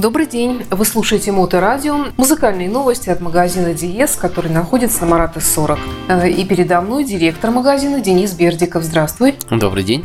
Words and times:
Добрый 0.00 0.26
день. 0.26 0.64
Вы 0.70 0.84
слушаете 0.84 1.32
Моторадио. 1.32 2.06
Музыкальные 2.16 2.68
новости 2.68 3.10
от 3.10 3.20
магазина 3.20 3.74
Диес, 3.74 4.14
который 4.14 4.48
находится 4.48 5.00
на 5.00 5.08
Марата 5.08 5.40
40. 5.40 5.76
Э, 6.08 6.30
и 6.30 6.44
передо 6.44 6.80
мной 6.80 7.02
директор 7.02 7.50
магазина 7.50 8.00
Денис 8.00 8.32
Бердиков. 8.32 8.84
Здравствуй. 8.84 9.34
Добрый 9.50 9.82
день. 9.82 10.04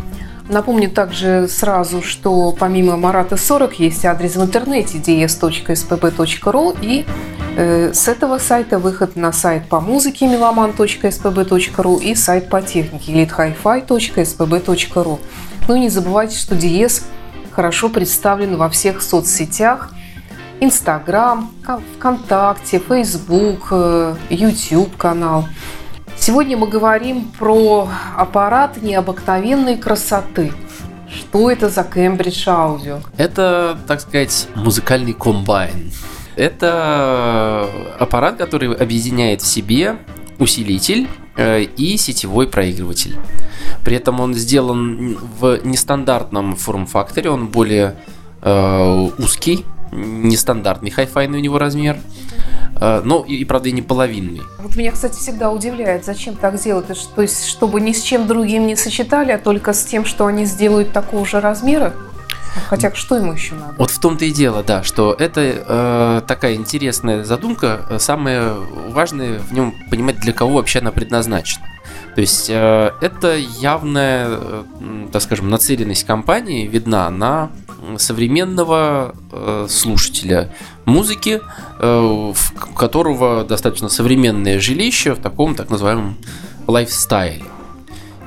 Напомню 0.49 0.89
также 0.89 1.47
сразу, 1.47 2.01
что 2.01 2.55
помимо 2.57 2.97
Марата 2.97 3.37
40 3.37 3.79
есть 3.79 4.03
адрес 4.03 4.35
в 4.35 4.41
интернете 4.41 4.97
ds.spb.ru 4.97 6.75
и 6.81 7.05
э, 7.55 7.93
с 7.93 8.07
этого 8.07 8.39
сайта 8.39 8.79
выход 8.79 9.15
на 9.15 9.31
сайт 9.31 9.69
по 9.69 9.79
музыке 9.79 10.25
meloman.spb.ru 10.25 12.01
и 12.01 12.15
сайт 12.15 12.49
по 12.49 12.63
технике 12.63 13.13
leadhifi.spb.ru. 13.13 15.19
Ну 15.67 15.75
и 15.75 15.79
не 15.79 15.89
забывайте, 15.89 16.35
что 16.35 16.55
Диес 16.55 17.03
хорошо 17.53 17.89
представлен 17.89 18.57
во 18.57 18.69
всех 18.69 19.01
соцсетях. 19.01 19.91
Инстаграм, 20.59 21.51
ВКонтакте, 21.97 22.79
Фейсбук, 22.79 23.71
YouTube 24.29 24.95
канал– 24.97 25.45
Сегодня 26.25 26.55
мы 26.55 26.67
говорим 26.69 27.25
про 27.37 27.89
аппарат 28.15 28.81
необыкновенной 28.81 29.77
красоты. 29.77 30.53
Что 31.09 31.51
это 31.51 31.67
за 31.69 31.81
Cambridge 31.81 32.47
Audio? 32.47 33.03
Это, 33.17 33.77
так 33.87 33.99
сказать, 33.99 34.47
музыкальный 34.55 35.11
комбайн. 35.11 35.91
Это 36.37 37.67
аппарат, 37.99 38.37
который 38.37 38.73
объединяет 38.73 39.41
в 39.41 39.45
себе 39.45 39.97
усилитель 40.39 41.07
э, 41.07 41.22
и 41.37 41.97
сетевой 41.97 42.47
проигрыватель. 42.47 43.17
При 43.83 43.95
этом 43.97 44.19
он 44.19 44.33
сделан 44.33 45.17
в 45.39 45.59
нестандартном 45.63 46.55
форм-факторе, 46.55 47.29
он 47.29 47.47
более 47.47 47.95
э, 48.41 49.09
узкий, 49.17 49.65
нестандартный 49.91 50.91
хай-файный 50.91 51.39
у 51.39 51.41
него 51.41 51.57
размер. 51.57 51.97
Э, 52.79 53.01
но 53.03 53.23
и, 53.27 53.35
и 53.35 53.45
правда, 53.45 53.69
и 53.69 53.71
не 53.71 53.81
половинный. 53.81 54.41
Вот 54.59 54.75
меня, 54.75 54.91
кстати, 54.91 55.15
всегда 55.15 55.51
удивляет, 55.51 56.05
зачем 56.05 56.35
так 56.35 56.61
делать. 56.61 56.85
То 57.15 57.21
есть, 57.21 57.45
чтобы 57.45 57.81
ни 57.81 57.93
с 57.93 58.01
чем 58.01 58.27
другим 58.27 58.67
не 58.67 58.75
сочетали, 58.75 59.31
а 59.31 59.37
только 59.37 59.73
с 59.73 59.83
тем, 59.83 60.05
что 60.05 60.25
они 60.25 60.45
сделают 60.45 60.91
такого 60.91 61.25
же 61.25 61.39
размера? 61.39 61.93
Хотя 62.69 62.93
что 62.93 63.17
ему 63.17 63.33
еще 63.33 63.55
надо? 63.55 63.75
Вот 63.77 63.91
в 63.91 63.99
том-то 63.99 64.25
и 64.25 64.31
дело, 64.31 64.63
да, 64.63 64.83
что 64.83 65.13
это 65.17 65.41
э, 65.41 66.21
такая 66.27 66.55
интересная 66.55 67.23
задумка. 67.23 67.97
Самое 67.99 68.53
важное 68.89 69.39
в 69.39 69.51
нем 69.53 69.73
понимать, 69.89 70.19
для 70.19 70.33
кого 70.33 70.55
вообще 70.55 70.79
она 70.79 70.91
предназначена. 70.91 71.65
То 72.15 72.21
есть 72.21 72.49
э, 72.49 72.91
это 73.01 73.35
явная, 73.35 74.27
э, 74.29 74.63
так 75.11 75.21
скажем, 75.21 75.49
нацеленность 75.49 76.05
компании 76.05 76.67
видна 76.67 77.09
на 77.09 77.49
современного 77.97 79.15
э, 79.31 79.67
слушателя 79.69 80.53
музыки, 80.85 81.41
э, 81.79 81.99
у 81.99 82.33
которого 82.75 83.43
достаточно 83.43 83.89
современное 83.89 84.59
жилище 84.59 85.13
в 85.13 85.21
таком 85.21 85.55
так 85.55 85.69
называемом 85.69 86.17
лайфстайле. 86.67 87.43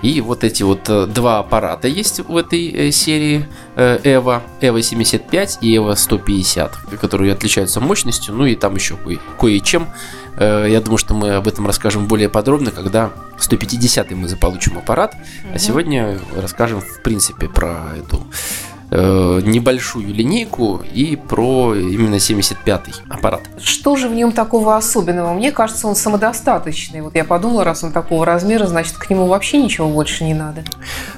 И 0.03 0.21
вот 0.21 0.45
эти 0.45 0.63
вот 0.63 0.89
э, 0.89 1.07
два 1.07 1.39
аппарата 1.39 1.89
есть 1.89 2.21
в 2.21 2.37
этой 2.37 2.69
э, 2.69 2.91
серии 2.91 3.47
EVO, 3.77 4.43
EVO 4.61 4.83
75 4.83 5.59
и 5.61 5.77
EVO 5.77 5.97
150, 5.97 6.77
которые 7.01 7.33
отличаются 7.33 7.81
мощностью, 7.81 8.35
ну 8.35 8.47
и 8.47 8.55
там 8.55 8.75
еще 8.75 8.97
кое- 8.97 9.21
кое-чем. 9.39 9.89
Я 10.39 10.83
думаю, 10.83 10.99
что 10.99 11.15
мы 11.15 11.31
об 11.31 11.49
этом 11.49 11.67
расскажем 11.67 12.07
более 12.07 12.29
подробно, 12.29 12.71
когда 12.71 13.11
150 13.39 14.11
мы 14.11 14.29
заполучим 14.29 14.77
аппарат, 14.77 15.15
угу. 15.15 15.55
а 15.55 15.59
сегодня 15.59 16.19
расскажем 16.37 16.83
в 16.83 17.01
принципе 17.03 17.49
про 17.49 17.95
эту 17.99 18.27
Э, 18.89 19.41
небольшую 19.43 20.15
линейку 20.15 20.81
и 20.95 21.17
про 21.17 21.75
именно 21.75 22.17
75-й 22.17 22.93
аппарат. 23.11 23.41
Что 23.61 23.97
же 23.97 24.09
в 24.09 24.15
нем 24.15 24.31
такого 24.31 24.77
особенного? 24.77 25.35
Мне 25.35 25.51
кажется, 25.51 25.89
он 25.89 25.97
самодостаточный. 25.97 27.01
Вот 27.01 27.17
я 27.17 27.25
подумала, 27.25 27.65
раз 27.65 27.83
он 27.83 27.91
такого 27.91 28.25
размера, 28.25 28.69
значит, 28.69 28.97
к 28.97 29.11
нему 29.11 29.27
вообще 29.27 29.61
ничего 29.61 29.89
больше 29.89 30.23
не 30.23 30.35
надо. 30.35 30.63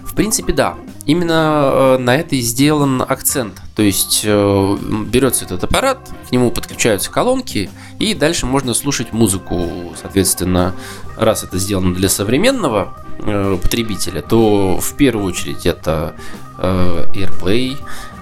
В 0.03 0.15
принципе, 0.15 0.55
да. 0.55 0.77
Именно 1.05 1.71
э, 1.73 1.99
на 1.99 2.17
это 2.17 2.37
и 2.37 2.41
сделан 2.41 3.03
акцент. 3.03 3.61
То 3.77 3.83
есть 3.83 4.23
э, 4.25 4.77
берется 5.07 5.45
этот 5.45 5.63
аппарат, 5.65 5.99
к 6.27 6.33
нему 6.33 6.51
подключаются 6.51 7.11
колонки, 7.11 7.69
и 7.99 8.15
дальше 8.15 8.47
можно 8.47 8.73
слушать 8.73 9.13
музыку. 9.13 9.93
Соответственно, 10.01 10.75
раз 11.19 11.45
это 11.45 11.59
сделано 11.59 11.95
для 11.95 12.09
современного 12.09 12.97
потребителя, 13.19 14.23
то 14.23 14.79
в 14.79 14.97
первую 14.97 15.27
очередь 15.27 15.67
это 15.67 16.15
Э, 16.59 17.07
AirPlay, 17.15 17.77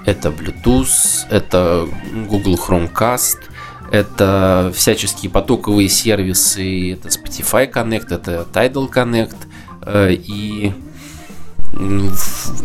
это 0.04 0.28
Bluetooth, 0.28 1.26
это 1.30 1.88
Google 2.28 2.56
Chromecast, 2.56 3.38
это 3.90 4.70
всяческие 4.74 5.30
потоковые 5.30 5.88
сервисы, 5.88 6.92
это 6.92 7.08
Spotify 7.08 7.72
Connect, 7.72 8.14
это 8.14 8.46
Tidal 8.52 8.92
Connect, 8.92 9.36
э, 9.82 10.12
и 10.12 10.72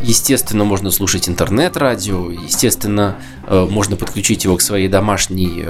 Естественно, 0.03 0.63
можно 0.63 0.89
слушать 0.89 1.27
интернет-радио, 1.27 2.31
естественно, 2.31 3.17
э, 3.45 3.67
можно 3.69 3.97
подключить 3.97 4.45
его 4.45 4.55
к 4.55 4.61
своей 4.61 4.87
домашней 4.87 5.65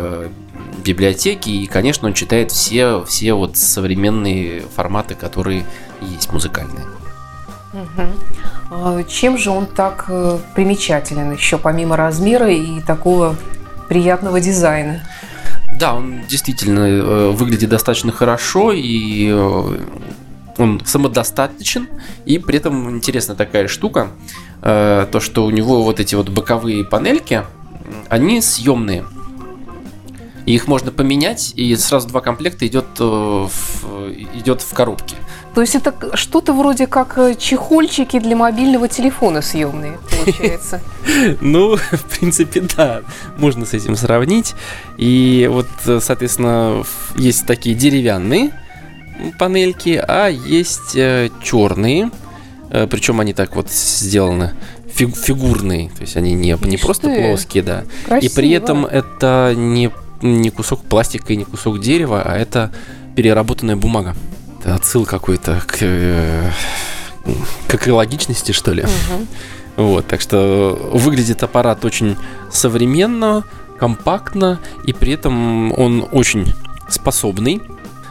библиотеке, 0.83 1.51
и, 1.51 1.67
конечно, 1.67 2.07
он 2.07 2.13
читает 2.13 2.51
все, 2.51 3.03
все 3.05 3.33
вот 3.33 3.57
современные 3.57 4.61
форматы, 4.75 5.15
которые 5.15 5.65
есть 6.01 6.31
музыкальные. 6.31 6.85
Угу. 7.73 9.03
Чем 9.07 9.37
же 9.37 9.49
он 9.49 9.65
так 9.65 10.05
э, 10.09 10.39
примечателен 10.55 11.31
еще, 11.31 11.57
помимо 11.57 11.95
размера 11.95 12.49
и 12.49 12.81
такого 12.81 13.35
приятного 13.87 14.41
дизайна? 14.41 15.03
Да, 15.79 15.95
он 15.95 16.21
действительно 16.27 16.79
э, 16.79 17.29
выглядит 17.31 17.69
достаточно 17.69 18.11
хорошо 18.11 18.73
и 18.73 19.29
э, 19.29 19.77
он 20.57 20.81
самодостаточен, 20.85 21.87
и 22.25 22.39
при 22.39 22.57
этом 22.57 22.89
интересная 22.89 23.35
такая 23.35 23.67
штука, 23.67 24.09
то 24.61 25.19
что 25.19 25.45
у 25.45 25.49
него 25.49 25.81
вот 25.81 25.99
эти 25.99 26.13
вот 26.13 26.29
боковые 26.29 26.83
панельки, 26.83 27.43
они 28.09 28.41
съемные. 28.41 29.05
И 30.45 30.53
их 30.53 30.67
можно 30.67 30.91
поменять, 30.91 31.53
и 31.55 31.75
сразу 31.75 32.07
два 32.07 32.21
комплекта 32.21 32.65
идет 32.67 32.99
в, 32.99 33.49
идет 34.33 34.61
в 34.61 34.73
коробке. 34.73 35.15
То 35.53 35.61
есть 35.61 35.75
это 35.75 35.93
что-то 36.15 36.53
вроде 36.53 36.87
как 36.87 37.17
э, 37.17 37.35
чехольчики 37.35 38.19
для 38.19 38.35
мобильного 38.37 38.87
телефона 38.87 39.41
съемные, 39.41 39.99
получается. 40.09 40.81
Ну, 41.41 41.75
в 41.75 42.03
принципе, 42.19 42.61
да, 42.77 43.01
можно 43.37 43.65
с 43.65 43.73
этим 43.73 43.95
сравнить. 43.95 44.53
И 44.97 45.49
вот, 45.51 45.67
э, 45.85 45.99
соответственно, 46.01 46.83
есть 47.15 47.45
такие 47.45 47.75
деревянные 47.75 48.51
панельки, 49.37 50.01
а 50.07 50.27
есть 50.27 50.95
э, 50.95 51.29
черные, 51.43 52.11
причем 52.89 53.19
они 53.19 53.33
так 53.33 53.57
вот 53.57 53.69
сделаны 53.69 54.53
фигурные, 54.93 55.89
то 55.89 56.01
есть 56.01 56.15
они 56.15 56.33
не, 56.33 56.57
не 56.61 56.77
просто 56.77 57.09
плоские, 57.09 57.63
да. 57.63 57.83
Красиво. 58.05 58.31
И 58.31 58.35
при 58.35 58.51
этом 58.51 58.85
это 58.85 59.53
не, 59.55 59.91
не 60.21 60.49
кусок 60.49 60.81
пластика 60.81 61.33
и 61.33 61.37
не 61.37 61.45
кусок 61.45 61.79
дерева, 61.79 62.21
а 62.23 62.37
это 62.37 62.71
переработанная 63.15 63.75
бумага 63.75 64.15
отсыл 64.65 65.05
какой-то 65.05 65.61
к, 65.65 65.77
э, 65.81 66.51
к 67.67 67.75
экологичности, 67.75 68.51
что 68.51 68.73
ли. 68.73 68.83
Угу. 68.83 69.27
Вот, 69.77 70.07
так 70.07 70.21
что 70.21 70.91
выглядит 70.93 71.43
аппарат 71.43 71.85
очень 71.85 72.17
современно, 72.51 73.43
компактно, 73.79 74.59
и 74.85 74.93
при 74.93 75.13
этом 75.13 75.71
он 75.77 76.07
очень 76.11 76.53
способный. 76.89 77.61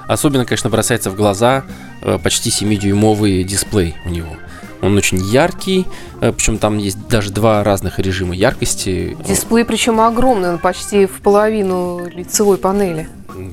Особенно, 0.08 0.44
конечно, 0.44 0.70
бросается 0.70 1.10
в 1.10 1.16
глаза 1.16 1.64
э, 2.02 2.18
почти 2.22 2.50
7-дюймовый 2.50 3.44
дисплей 3.44 3.94
у 4.04 4.08
него. 4.08 4.36
Он 4.82 4.96
очень 4.96 5.18
яркий, 5.18 5.86
э, 6.20 6.32
причем 6.32 6.58
там 6.58 6.78
есть 6.78 7.08
даже 7.08 7.30
два 7.30 7.62
разных 7.62 7.98
режима 7.98 8.34
яркости. 8.34 9.16
Дисплей 9.26 9.64
причем 9.64 10.00
огромный, 10.00 10.50
он 10.50 10.58
почти 10.58 11.06
в 11.06 11.20
половину 11.20 12.06
лицевой 12.06 12.56
панели. 12.56 13.08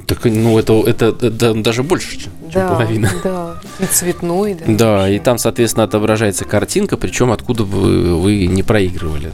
Так, 0.08 0.26
ну, 0.26 0.58
это, 0.58 0.74
это, 0.86 1.16
это 1.22 1.54
даже 1.54 1.84
больше, 1.84 2.20
чем 2.20 2.32
да, 2.54 2.70
половина. 2.70 3.12
Да, 3.24 3.58
и 3.80 3.86
цветной, 3.86 4.56
да. 4.56 4.66
Да, 4.68 5.10
и 5.10 5.20
там, 5.20 5.38
соответственно, 5.38 5.84
отображается 5.84 6.46
картинка, 6.46 6.98
причем 6.98 7.32
откуда 7.32 7.64
бы 7.64 8.20
вы 8.20 8.48
не 8.48 8.64
проигрывали. 8.64 9.32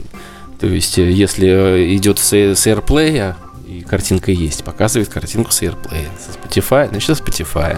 То 0.59 0.67
есть, 0.67 0.97
э, 0.97 1.12
если 1.12 1.47
э, 1.47 1.95
идет 1.95 2.19
с, 2.19 2.33
с 2.33 2.67
AirPlay, 2.67 3.35
и 3.67 3.81
картинка 3.81 4.31
есть, 4.31 4.63
показывает 4.63 5.09
картинку 5.09 5.51
с 5.51 5.62
AirPlay. 5.62 6.07
Со 6.19 6.38
Spotify, 6.38 6.89
значит, 6.89 7.17
со 7.17 7.23
Spotify. 7.23 7.77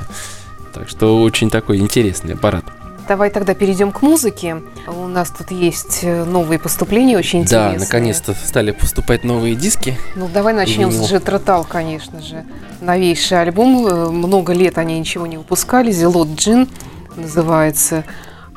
Так 0.74 0.90
что 0.90 1.22
очень 1.22 1.50
такой 1.50 1.78
интересный 1.78 2.34
аппарат. 2.34 2.66
Давай 3.08 3.30
тогда 3.30 3.54
перейдем 3.54 3.92
к 3.92 4.02
музыке. 4.02 4.64
У 4.88 5.08
нас 5.08 5.30
тут 5.30 5.52
есть 5.52 6.00
э, 6.02 6.24
новые 6.24 6.58
поступления, 6.58 7.18
очень 7.18 7.42
интересные. 7.42 7.78
Да, 7.78 7.86
наконец-то 7.86 8.34
стали 8.34 8.72
поступать 8.72 9.24
новые 9.24 9.56
диски. 9.56 9.96
Ну, 10.16 10.28
давай 10.28 10.54
начнем 10.54 10.92
с 10.92 11.08
Джетротал, 11.08 11.66
конечно 11.66 12.22
же. 12.22 12.44
Новейший 12.82 13.42
альбом. 13.42 13.86
Э, 13.88 14.10
много 14.10 14.54
лет 14.54 14.80
они 14.80 14.98
ничего 15.00 15.28
не 15.28 15.38
выпускали. 15.38 15.92
Зелот 15.92 16.30
Джин 16.30 16.68
называется. 17.16 18.06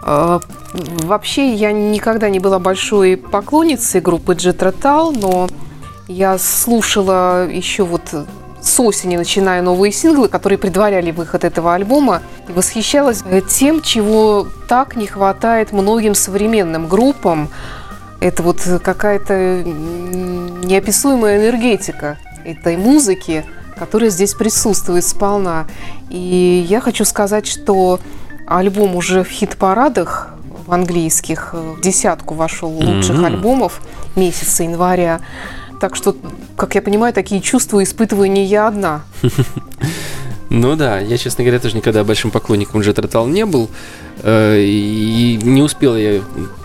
Э, 0.03 0.41
вообще, 0.73 1.53
я 1.53 1.73
никогда 1.73 2.31
не 2.31 2.41
была 2.41 2.59
большой 2.59 3.19
поклонницей 3.19 4.01
группы 4.01 4.33
Джетротал, 4.35 5.13
но 5.13 5.49
Я 6.09 6.39
слушала 6.39 7.47
еще 7.47 7.83
вот 7.85 8.01
с 8.61 8.81
осени, 8.81 9.17
начиная 9.17 9.63
новые 9.63 9.93
синглы, 9.93 10.29
которые 10.29 10.59
предваряли 10.59 11.11
выход 11.11 11.45
этого 11.45 11.75
альбома, 11.75 12.23
и 12.49 12.53
восхищалась 12.53 13.23
тем, 13.49 13.83
чего 13.83 14.47
так 14.69 14.97
не 14.97 15.07
хватает 15.07 15.73
многим 15.73 16.15
современным 16.15 16.89
группам. 16.89 17.49
Это 18.21 18.43
вот 18.43 18.61
какая-то 18.83 19.63
неописуемая 19.65 21.39
энергетика 21.39 22.19
этой 22.45 22.77
музыки, 22.77 23.45
которая 23.79 24.11
здесь 24.11 24.35
присутствует 24.35 25.05
сполна. 25.05 25.67
И 26.11 26.67
я 26.69 26.81
хочу 26.81 27.05
сказать, 27.05 27.47
что 27.47 28.01
альбом 28.47 28.97
уже 28.97 29.23
в 29.23 29.29
хит-парадах 29.29 30.31
в 30.67 30.73
английских 30.73 31.55
в 31.55 31.81
десятку 31.81 32.35
вошел 32.35 32.71
лучших 32.71 33.17
mm-hmm. 33.17 33.27
альбомов 33.27 33.81
месяца 34.17 34.65
января. 34.65 35.21
Так 35.81 35.95
что, 35.97 36.17
как 36.57 36.75
я 36.75 36.83
понимаю, 36.83 37.13
такие 37.13 37.41
чувства 37.41 37.83
испытываю 37.83 38.31
не 38.31 38.45
я 38.45 38.69
одна. 38.69 39.03
Ну 40.51 40.77
да, 40.77 40.99
я, 40.99 41.19
честно 41.19 41.45
говоря, 41.45 41.61
тоже 41.61 41.77
никогда 41.77 42.05
большим 42.05 42.31
поклонником 42.31 42.81
Jet 42.81 42.95
Rotal 42.95 43.29
не 43.29 43.45
был. 43.45 43.69
Э, 44.23 44.61
и 44.61 45.39
не 45.43 45.63
успел 45.63 45.97
я 45.97 46.21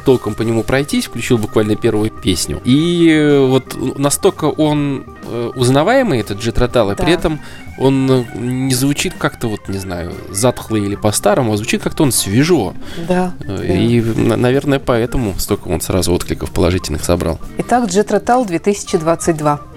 толком 0.06 0.36
по 0.36 0.42
нему 0.42 0.64
пройтись, 0.64 1.06
включил 1.06 1.38
буквально 1.38 1.76
первую 1.76 2.10
песню. 2.10 2.62
И 2.66 3.10
э, 3.10 3.46
вот 3.46 3.98
настолько 3.98 4.46
он 4.46 5.06
э, 5.26 5.52
узнаваемый, 5.56 6.20
этот 6.20 6.40
Rotal, 6.40 6.94
и 6.94 6.96
да. 6.96 7.04
при 7.04 7.14
этом 7.14 7.40
он 7.78 8.26
не 8.36 8.74
звучит 8.74 9.14
как-то, 9.18 9.48
вот, 9.48 9.68
не 9.68 9.80
знаю, 9.80 10.14
затхло 10.30 10.76
или 10.76 10.96
по-старому, 10.96 11.54
а 11.54 11.58
звучит 11.58 11.82
как-то 11.82 12.04
он 12.04 12.12
свежо. 12.12 12.74
Да. 13.08 13.34
И, 13.48 14.02
да. 14.02 14.38
наверное, 14.38 14.80
поэтому 14.80 15.34
столько 15.38 15.70
он 15.70 15.82
сразу 15.82 16.14
откликов 16.14 16.52
положительных 16.52 17.04
собрал. 17.04 17.40
Итак, 17.58 17.90
Rotal 17.90 18.46
2022. 18.46 19.73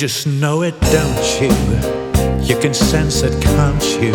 Just 0.00 0.26
know 0.26 0.62
it, 0.62 0.80
don't 0.80 1.42
you? 1.42 1.50
You 2.40 2.58
can 2.58 2.72
sense 2.72 3.20
it, 3.20 3.38
can't 3.42 3.84
you? 4.00 4.12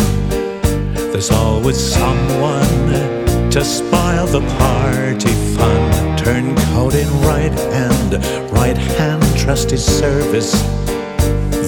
There's 1.12 1.30
always 1.30 1.78
someone 1.78 2.90
to 3.52 3.64
spoil 3.64 4.26
the 4.26 4.42
party 4.58 5.32
fun. 5.56 6.18
Turn 6.18 6.56
coat 6.74 6.96
in 6.96 7.08
right 7.22 7.54
hand, 7.76 8.14
right 8.52 8.76
hand 8.98 9.22
trusty 9.38 9.78
service. 9.78 10.54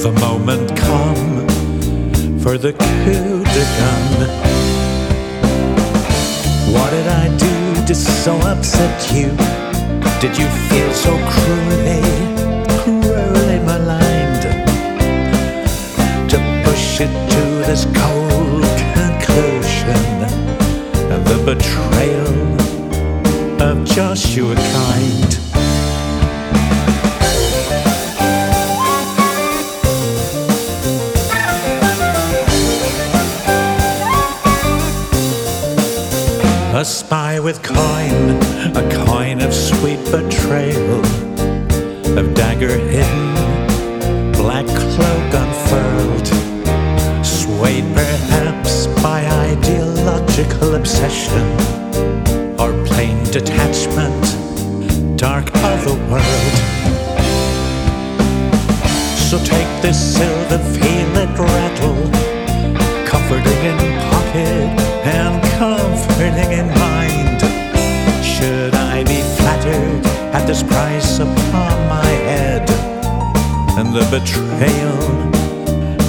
The 0.01 0.11
moment 0.19 0.75
come 0.75 1.47
for 2.39 2.57
the 2.57 2.73
coup 2.73 3.43
de 3.53 3.65
gun. 3.77 4.13
What 6.73 6.89
did 6.89 7.07
I 7.07 7.37
do 7.37 7.85
to 7.85 7.93
so 7.93 8.35
upset 8.37 9.11
you? 9.13 9.29
Did 10.19 10.35
you 10.39 10.47
feel 10.69 10.91
so 10.93 11.15
cruelly? 11.29 12.01
Eh? 12.01 12.16
It 16.99 17.29
to 17.29 17.41
this 17.67 17.85
cold 17.93 18.63
conclusion 18.95 20.23
of 21.11 21.23
the 21.25 21.37
betrayal 21.45 22.37
of 23.61 23.85
Joshua 23.85 24.55
Kind. 24.55 25.37
A 36.75 36.83
spy 36.83 37.39
with 37.39 37.61
coin, 37.61 38.39
a 38.75 39.05
coin 39.05 39.41
of 39.41 39.53
sweet 39.53 40.03
betrayal, 40.05 41.01
of 42.17 42.33
dagger 42.33 42.75
hidden, 42.75 43.26
ideological 50.37 50.75
obsession 50.75 51.47
or 52.59 52.71
plain 52.85 53.23
detachment, 53.31 55.17
dark 55.17 55.49
otherworld. 55.55 56.55
So 59.17 59.37
take 59.39 59.81
this 59.81 59.97
silver, 60.15 60.59
feel 60.59 61.17
it 61.17 61.39
rattle, 61.39 61.95
comforting 63.05 63.61
in 63.65 63.77
pocket 64.11 64.69
and 65.05 65.43
comforting 65.57 66.51
in 66.51 66.67
mind. 66.79 67.41
Should 68.23 68.75
I 68.75 69.03
be 69.05 69.21
flattered 69.37 70.05
at 70.35 70.45
this 70.45 70.61
price 70.61 71.19
upon 71.19 71.89
my 71.89 72.11
head 72.29 72.69
and 73.77 73.93
the 73.93 74.05
betrayal? 74.11 75.37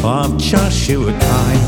of 0.05 0.39
Joshua 0.39 1.13
Kind. 1.13 1.68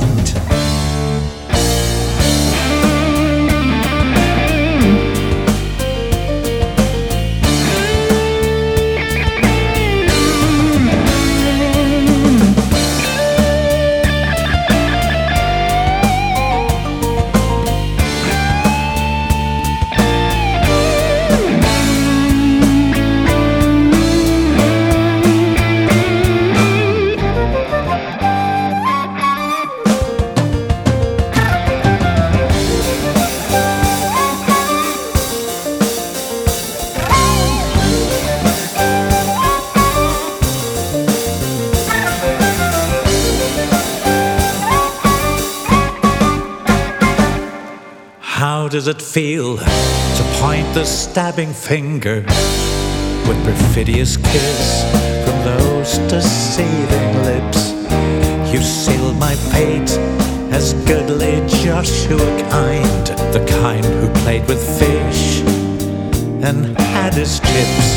Does 48.68 48.88
it 48.88 49.02
feel 49.02 49.58
to 49.58 50.22
point 50.40 50.66
the 50.72 50.82
stabbing 50.82 51.52
finger 51.52 52.24
with 53.28 53.44
perfidious 53.44 54.16
kiss 54.16 54.82
from 55.26 55.44
those 55.44 55.98
deceiving 56.08 57.22
lips? 57.22 57.72
You 58.50 58.62
sealed 58.62 59.18
my 59.18 59.34
fate 59.34 59.90
as 60.54 60.72
goodly 60.88 61.46
Joshua 61.48 62.16
kind, 62.48 63.06
the 63.34 63.44
kind 63.60 63.84
who 63.84 64.08
played 64.22 64.48
with 64.48 64.62
fish 64.78 65.42
and 66.42 66.78
had 66.78 67.12
his 67.12 67.40
chips. 67.40 67.88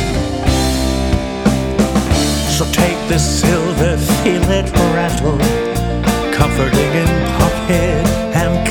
So 2.57 2.65
take 2.73 2.99
this 3.07 3.23
silver, 3.39 3.95
feel 4.25 4.43
it 4.51 4.69
rattle, 4.91 5.37
comforting 6.33 6.91
in 7.01 7.07
pocket 7.39 8.05
and 8.35 8.67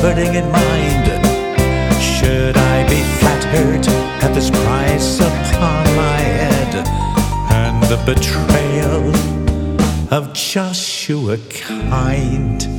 comforting 0.00 0.34
in 0.34 0.48
mind. 0.52 1.06
Should 2.00 2.56
I 2.56 2.88
be 2.88 3.02
flattered 3.18 3.88
at 4.22 4.32
this 4.32 4.48
price 4.48 5.18
upon 5.18 5.84
my 5.96 6.20
head? 6.20 6.86
And 7.50 7.82
the 7.84 7.96
betrayal 8.06 9.12
of 10.12 10.32
Joshua 10.34 11.38
Kind? 11.50 12.77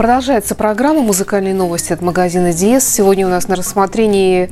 Продолжается 0.00 0.54
программа 0.54 1.02
«Музыкальные 1.02 1.52
новости» 1.52 1.92
от 1.92 2.00
магазина 2.00 2.54
Диес. 2.54 2.88
Сегодня 2.88 3.26
у 3.26 3.28
нас 3.28 3.48
на 3.48 3.54
рассмотрении 3.54 4.50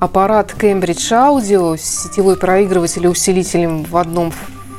аппарат 0.00 0.54
Cambridge 0.54 1.10
Audio 1.12 1.78
сетевой 1.78 2.36
проигрыватель 2.36 3.02
и 3.06 3.08
усилителем 3.08 3.84
в 3.84 3.96
одном 3.96 4.34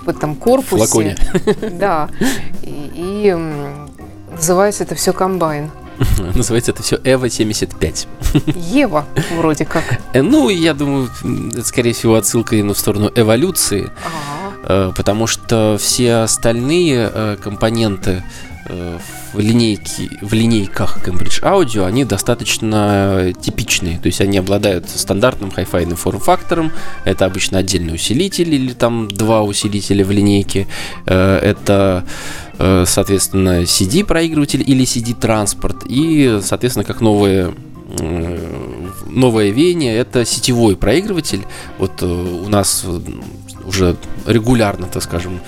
в 0.06 0.10
этом 0.10 0.36
корпусе. 0.36 0.86
Флаконе. 0.86 1.18
Да. 1.80 2.10
И, 2.62 2.92
и 2.96 3.36
называется 4.32 4.84
это 4.84 4.94
все 4.94 5.14
комбайн. 5.14 5.72
Называется 6.36 6.74
это 6.74 6.84
все 6.84 7.00
Эва 7.04 7.28
75. 7.28 8.08
Ева, 8.56 9.06
вроде 9.36 9.66
как. 9.66 9.84
Э, 10.14 10.22
ну, 10.22 10.50
я 10.50 10.76
думаю, 10.76 11.10
это, 11.52 11.64
скорее 11.64 11.94
всего, 11.94 12.14
отсылка 12.14 12.56
именно 12.56 12.76
в 12.76 12.78
сторону 12.78 13.10
эволюции. 13.16 13.90
Ага. 14.06 14.54
Э, 14.66 14.92
потому 14.96 15.26
что 15.26 15.78
все 15.80 16.18
остальные 16.18 17.10
э, 17.12 17.38
компоненты 17.42 18.22
в, 18.66 19.40
линейке, 19.40 20.10
в 20.22 20.34
линейках 20.34 21.06
Cambridge 21.06 21.42
Audio, 21.42 21.86
они 21.86 22.06
достаточно 22.06 23.34
типичные. 23.42 24.00
То 24.00 24.08
есть 24.08 24.22
они 24.22 24.38
обладают 24.38 24.90
стандартным 24.90 25.52
хай-файным 25.52 25.98
форм-фактором. 25.98 26.72
Это 27.06 27.26
обычно 27.26 27.58
отдельный 27.60 27.96
усилитель 27.96 28.54
или 28.54 28.74
там 28.74 29.08
два 29.08 29.44
усилителя 29.44 30.06
в 30.06 30.12
линейке. 30.12 30.68
Это 31.06 32.06
соответственно, 32.86 33.64
CD-проигрыватель 33.64 34.64
или 34.66 34.86
CD-транспорт. 34.86 35.84
И, 35.88 36.40
соответственно, 36.42 36.86
как 36.86 37.02
новые 37.02 37.54
новое 39.08 39.52
веяние 39.52 39.96
это 39.98 40.26
сетевой 40.26 40.76
проигрыватель. 40.76 41.46
Вот 41.78 42.02
у 42.02 42.48
нас 42.50 42.86
уже 43.66 43.96
регулярно, 44.26 44.88
так 44.88 45.04
скажем, 45.04 45.40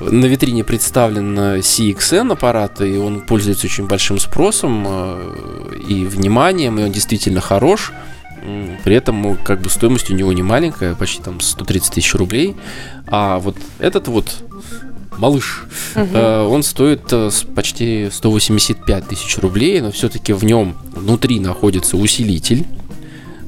на 0.00 0.26
витрине 0.26 0.64
представлен 0.64 1.38
CXN 1.38 2.32
аппарат, 2.32 2.80
и 2.80 2.96
он 2.96 3.20
пользуется 3.20 3.66
очень 3.66 3.86
большим 3.86 4.18
спросом 4.18 4.86
и 5.88 6.04
вниманием, 6.04 6.78
и 6.78 6.84
он 6.84 6.92
действительно 6.92 7.40
хорош. 7.40 7.92
При 8.84 8.94
этом 8.94 9.36
как 9.36 9.60
бы 9.60 9.68
стоимость 9.68 10.10
у 10.10 10.14
него 10.14 10.32
не 10.32 10.42
маленькая, 10.42 10.94
почти 10.94 11.22
там 11.22 11.40
130 11.40 11.94
тысяч 11.94 12.14
рублей. 12.14 12.56
А 13.06 13.38
вот 13.38 13.56
этот 13.78 14.08
вот 14.08 14.34
малыш. 15.20 15.64
Угу. 15.94 16.18
Он 16.18 16.62
стоит 16.62 17.02
э, 17.12 17.30
почти 17.54 18.08
185 18.10 19.08
тысяч 19.08 19.38
рублей, 19.38 19.80
но 19.80 19.90
все-таки 19.90 20.32
в 20.32 20.44
нем 20.44 20.76
внутри 20.94 21.38
находится 21.38 21.96
усилитель 21.96 22.64
э, 22.66 22.79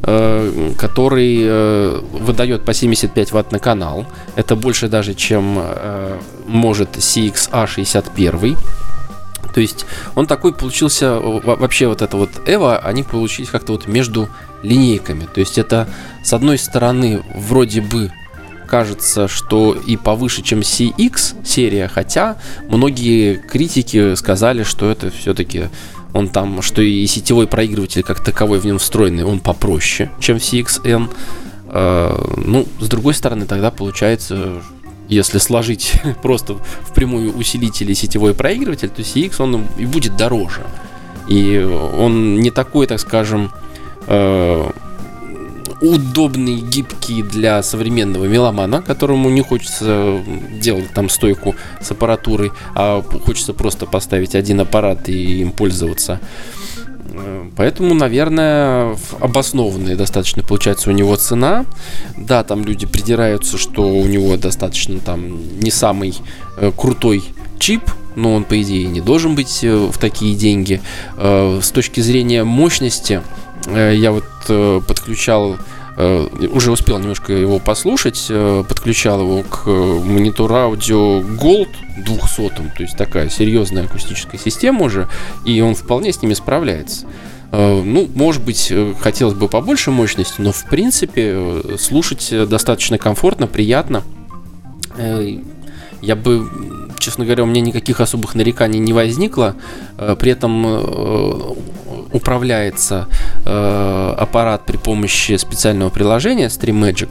который 0.03 2.01
выдает 2.01 2.65
по 2.65 2.75
75 2.75 3.33
ватт 3.33 3.53
на 3.53 3.59
канал. 3.61 4.05
Это 4.35 4.57
больше 4.57 4.89
даже, 4.89 5.15
чем 5.15 5.63
может 6.47 6.97
CXA61. 6.97 8.59
То 9.55 9.61
есть 9.61 9.87
он 10.15 10.27
такой 10.27 10.53
получился, 10.55 11.19
вообще 11.21 11.87
вот 11.87 12.03
это 12.03 12.17
вот 12.17 12.31
Эва, 12.47 12.79
они 12.79 13.03
получились 13.03 13.51
как-то 13.51 13.73
вот 13.73 13.87
между 13.87 14.29
линейками. 14.63 15.27
То 15.33 15.41
есть 15.41 15.59
это 15.59 15.89
с 16.25 16.33
одной 16.33 16.59
стороны 16.59 17.23
вроде 17.35 17.81
бы 17.81 18.11
кажется, 18.73 19.29
что 19.29 19.75
и 19.75 19.99
повыше, 19.99 20.41
чем 20.41 20.61
CX 20.61 21.45
серия, 21.45 21.89
хотя 21.89 22.39
многие 22.71 23.35
критики 23.35 24.15
сказали, 24.15 24.63
что 24.63 24.91
это 24.91 25.11
все-таки 25.11 25.65
он 26.15 26.31
там, 26.31 26.63
что 26.63 26.81
и 26.81 27.07
сетевой 27.07 27.47
проигрыватель 27.47 28.03
как 28.03 28.25
таковой 28.25 28.61
в 28.61 28.65
нем 28.65 28.79
встроенный, 28.79 29.25
он 29.25 29.41
попроще, 29.41 30.11
чем 30.21 30.39
CXN. 30.39 31.11
Э, 31.69 32.35
ну, 32.47 32.67
с 32.81 32.89
другой 32.89 33.13
стороны, 33.13 33.45
тогда 33.45 33.71
получается, 33.71 34.63
если 35.07 35.37
сложить 35.37 36.01
просто 36.23 36.55
в 36.55 36.95
прямую 36.95 37.37
усилитель 37.37 37.91
и 37.91 37.95
сетевой 37.95 38.33
проигрыватель, 38.33 38.89
то 38.89 39.03
CX 39.03 39.35
он 39.43 39.67
и 39.77 39.85
будет 39.85 40.17
дороже. 40.17 40.63
И 41.29 41.59
он 41.59 42.41
не 42.41 42.51
такой, 42.51 42.87
так 42.87 43.01
скажем, 43.01 43.53
удобный, 45.83 46.57
гибкий 46.57 47.23
для 47.23 47.63
современного 47.63 48.25
меломана, 48.25 48.83
которому 48.83 49.29
не 49.31 49.43
хочется 49.43 50.23
делать 50.61 50.91
там 50.95 51.09
стойку 51.09 51.55
с 51.81 51.91
аппаратурой, 51.91 52.53
а 52.75 53.03
хочется 53.03 53.53
просто 53.53 53.87
поставить 53.87 54.35
один 54.35 54.61
аппарат 54.61 55.09
и 55.09 55.41
им 55.41 55.51
пользоваться. 55.51 56.21
Э, 57.13 57.45
поэтому, 57.57 57.95
наверное, 57.95 58.97
обоснованная 59.21 59.97
достаточно 59.97 60.43
получается 60.43 60.91
у 60.91 60.93
него 60.93 61.17
цена. 61.17 61.65
Да, 62.17 62.45
там 62.45 62.65
люди 62.65 62.87
придираются, 62.87 63.59
что 63.59 63.89
у 63.89 64.07
него 64.07 64.37
достаточно 64.37 64.99
там 65.01 65.59
не 65.59 65.71
самый 65.71 66.15
э, 66.59 66.71
крутой 66.77 67.25
чип, 67.59 67.83
но 68.15 68.35
он, 68.35 68.45
по 68.45 68.61
идее, 68.61 68.87
не 68.87 69.01
должен 69.01 69.35
быть 69.35 69.61
э, 69.63 69.75
в 69.75 69.99
такие 69.99 70.35
деньги. 70.37 70.81
С 71.19 71.71
точки 71.71 72.01
зрения 72.01 72.45
мощности, 72.45 73.23
я 73.69 74.13
вот 74.13 74.25
э, 74.49 74.81
подключал 74.87 75.59
Э, 75.97 76.27
уже 76.53 76.73
успел 76.73 76.99
немножко 76.99 77.33
его 77.33 77.59
послушать, 77.59 78.27
э, 78.31 78.65
подключал 78.67 79.21
его 79.21 79.43
к 79.43 79.65
э, 79.67 79.71
монитору 79.71 80.55
аудио 80.55 81.21
Gold 81.21 81.69
200, 81.99 82.49
то 82.49 82.63
есть 82.79 82.97
такая 82.97 83.29
серьезная 83.29 83.85
акустическая 83.85 84.41
система 84.41 84.85
уже, 84.85 85.09
и 85.45 85.61
он 85.61 85.75
вполне 85.75 86.13
с 86.13 86.23
ними 86.23 86.35
справляется. 86.35 87.07
Ну, 87.55 88.09
может 88.15 88.43
быть, 88.43 88.73
хотелось 89.01 89.35
бы 89.35 89.47
побольше 89.47 89.91
мощности, 89.91 90.41
но 90.41 90.53
в 90.53 90.65
принципе 90.71 91.77
слушать 91.79 92.33
достаточно 92.49 92.97
комфортно, 92.97 93.47
приятно. 93.47 94.03
Я 96.01 96.17
бы, 96.17 96.49
честно 97.03 97.25
говоря, 97.25 97.43
у 97.43 97.47
меня 97.47 97.61
никаких 97.61 98.01
особых 98.01 98.35
нареканий 98.35 98.79
не 98.79 98.93
возникло. 98.93 99.57
При 99.97 100.33
этом 100.33 101.57
управляется 102.13 103.09
э, 103.45 104.15
аппарат 104.19 104.65
при 104.67 104.77
помощи 104.77 105.37
специального 105.37 105.91
приложения 105.91 106.47
StreamMagic, 106.47 107.09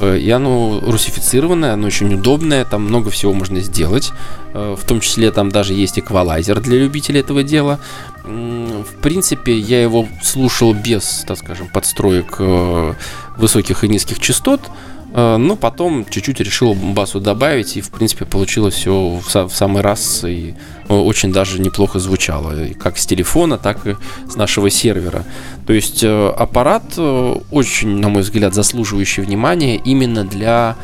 э, 0.00 0.18
и 0.18 0.30
оно 0.30 0.80
русифицированное, 0.80 1.72
оно 1.72 1.86
очень 1.86 2.14
удобное, 2.14 2.64
там 2.64 2.82
много 2.82 3.10
всего 3.10 3.32
можно 3.32 3.60
сделать, 3.60 4.12
э, 4.54 4.76
в 4.78 4.86
том 4.86 5.00
числе 5.00 5.30
там 5.32 5.50
даже 5.50 5.74
есть 5.74 5.98
эквалайзер 5.98 6.60
для 6.60 6.78
любителей 6.78 7.20
этого 7.20 7.42
дела. 7.42 7.80
В 8.24 9.00
принципе, 9.02 9.58
я 9.58 9.82
его 9.82 10.06
слушал 10.22 10.74
без, 10.74 11.24
так 11.26 11.38
скажем, 11.38 11.68
подстроек 11.68 12.36
э, 12.38 12.94
высоких 13.36 13.84
и 13.84 13.88
низких 13.88 14.20
частот, 14.20 14.60
Э, 14.62 15.01
но 15.14 15.56
потом 15.56 16.06
чуть-чуть 16.08 16.40
решил 16.40 16.74
басу 16.74 17.20
добавить, 17.20 17.76
и, 17.76 17.80
в 17.82 17.90
принципе, 17.90 18.24
получилось 18.24 18.74
все 18.74 19.20
в, 19.22 19.50
самый 19.50 19.82
раз, 19.82 20.24
и 20.24 20.54
э, 20.88 20.94
очень 20.94 21.32
даже 21.32 21.60
неплохо 21.60 21.98
звучало, 21.98 22.64
и 22.64 22.72
как 22.72 22.96
с 22.96 23.04
телефона, 23.04 23.58
так 23.58 23.86
и 23.86 23.96
с 24.28 24.36
нашего 24.36 24.70
сервера. 24.70 25.24
То 25.66 25.74
есть 25.74 26.02
э, 26.02 26.28
аппарат 26.28 26.98
очень, 26.98 27.98
на 27.98 28.08
мой 28.08 28.22
взгляд, 28.22 28.54
заслуживающий 28.54 29.22
внимания 29.22 29.76
именно 29.76 30.24
для 30.24 30.76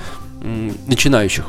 начинающих 0.87 1.47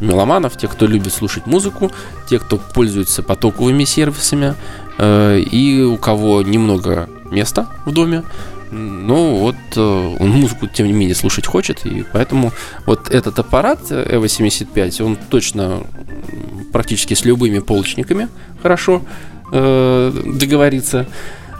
меломанов, 0.00 0.56
тех, 0.56 0.72
кто 0.72 0.86
любит 0.86 1.12
слушать 1.12 1.46
музыку, 1.46 1.92
тех, 2.28 2.44
кто 2.46 2.56
пользуется 2.56 3.22
потоковыми 3.22 3.84
сервисами, 3.84 4.54
и 5.00 5.88
у 5.88 5.96
кого 5.96 6.42
немного 6.42 7.08
места 7.30 7.68
в 7.86 7.92
доме, 7.92 8.24
но 8.72 9.36
вот 9.36 9.56
э, 9.76 9.80
он 10.18 10.30
музыку, 10.30 10.66
тем 10.66 10.86
не 10.86 10.92
менее, 10.92 11.14
слушать 11.14 11.46
хочет, 11.46 11.84
и 11.84 12.04
поэтому 12.12 12.52
вот 12.86 13.10
этот 13.10 13.38
аппарат 13.38 13.80
E85, 13.90 15.04
он 15.04 15.16
точно 15.28 15.82
практически 16.72 17.14
с 17.14 17.24
любыми 17.24 17.58
полочниками 17.60 18.28
хорошо 18.62 19.02
э, 19.52 20.12
договорится. 20.24 21.06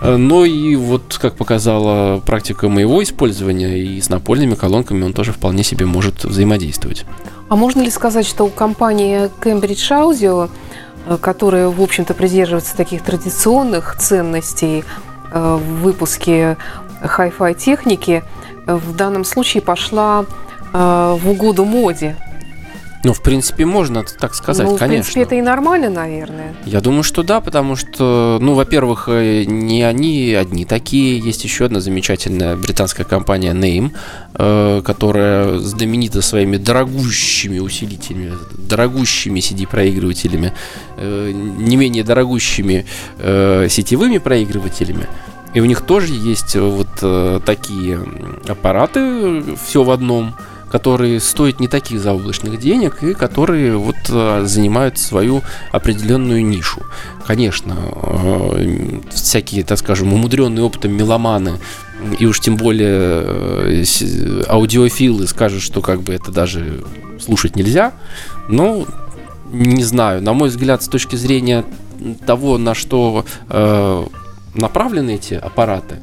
Э, 0.00 0.16
но 0.16 0.45
и 0.45 0.75
вот, 0.75 1.19
как 1.21 1.37
показала 1.37 2.19
практика 2.19 2.69
моего 2.69 3.02
использования, 3.02 3.78
и 3.78 4.00
с 4.00 4.09
напольными 4.09 4.54
колонками 4.54 5.04
он 5.04 5.12
тоже 5.12 5.33
вполне 5.33 5.62
себе 5.62 5.87
может 5.87 6.25
взаимодействовать. 6.25 7.04
А 7.49 7.57
можно 7.57 7.83
ли 7.83 7.90
сказать, 7.90 8.26
что 8.26 8.45
у 8.45 8.49
компании 8.49 9.31
Cambridge 9.40 9.90
Audio, 9.90 10.50
э, 11.07 11.19
которая, 11.21 11.69
в 11.69 11.81
общем-то, 11.81 12.14
придерживается 12.14 12.76
таких 12.76 13.02
традиционных 13.02 13.97
ценностей 13.99 14.85
в 15.35 15.81
выпуске 15.81 16.59
хай-фай 17.02 17.54
техники 17.54 18.23
в 18.66 18.94
данном 18.97 19.25
случае 19.25 19.62
пошла 19.62 20.25
э, 20.73 21.16
в 21.18 21.28
угоду 21.28 21.64
моде. 21.64 22.16
Ну, 23.04 23.12
в 23.12 23.21
принципе, 23.21 23.66
можно 23.66 24.04
так 24.04 24.32
сказать, 24.32 24.64
ну, 24.66 24.76
в 24.76 24.78
конечно. 24.78 25.02
В 25.02 25.12
принципе, 25.12 25.23
это 25.23 25.35
и 25.35 25.42
нормально, 25.42 25.90
наверное. 25.90 26.54
Я 26.64 26.80
думаю, 26.80 27.02
что 27.02 27.25
да, 27.25 27.40
потому 27.40 27.75
что, 27.75 28.38
ну, 28.40 28.54
во-первых, 28.54 29.09
э, 29.09 29.42
не 29.44 29.82
они 29.82 30.32
одни 30.35 30.64
такие. 30.64 31.18
Есть 31.18 31.42
еще 31.42 31.64
одна 31.64 31.80
замечательная 31.80 32.56
британская 32.56 33.02
компания 33.02 33.54
Name, 33.54 33.90
э, 34.35 34.82
которая 34.85 35.59
знаменита 35.59 36.23
своими 36.23 36.59
дорогущими 36.59 37.59
усилителями, 37.59 38.35
дорогущими 38.56 39.40
CD-проигрывателями, 39.40 40.52
э, 40.97 41.32
не 41.32 41.76
менее 41.76 42.04
дорогущими 42.04 42.87
э, 43.18 43.66
сетевыми 43.68 44.18
проигрывателями. 44.18 45.09
И 45.54 45.61
у 45.61 45.64
них 45.64 45.82
тоже 45.82 46.14
есть 46.14 46.56
э, 46.56 46.61
вот 46.61 46.88
э, 47.02 47.40
такие 47.44 48.00
аппараты, 48.49 49.42
все 49.66 49.82
в 49.82 49.90
одном, 49.90 50.35
которые 50.71 51.21
стоят 51.21 51.61
не 51.61 51.68
таких 51.68 52.00
заоблачных 52.00 52.59
денег 52.59 53.02
и 53.02 53.12
которые 53.12 53.76
вот 53.76 53.97
э, 54.09 54.44
занимают 54.47 54.99
свою 54.99 55.42
определенную 55.71 56.44
нишу. 56.44 56.82
Конечно, 57.26 57.76
э, 57.76 59.00
всякие, 59.11 59.64
так 59.64 59.78
скажем, 59.78 60.14
умудренные 60.14 60.64
опытом 60.64 60.92
меломаны 60.92 61.59
и 62.18 62.26
уж 62.26 62.40
тем 62.40 62.56
более 62.56 63.23
э, 63.25 64.44
аудиофилы 64.49 65.26
скажут, 65.26 65.62
что 65.62 65.82
как 65.82 66.02
бы 66.02 66.14
это 66.14 66.32
даже 66.32 66.82
слушать 67.21 67.54
нельзя. 67.54 67.92
Но 68.49 68.87
не 69.52 69.85
знаю, 69.85 70.23
на 70.23 70.32
мой 70.32 70.49
взгляд, 70.49 70.82
с 70.82 70.88
точки 70.88 71.16
зрения 71.16 71.64
того, 72.26 72.59
на 72.59 72.75
что 72.75 73.25
э, 73.49 74.06
направлены 74.54 75.14
эти 75.14 75.35
аппараты, 75.35 75.97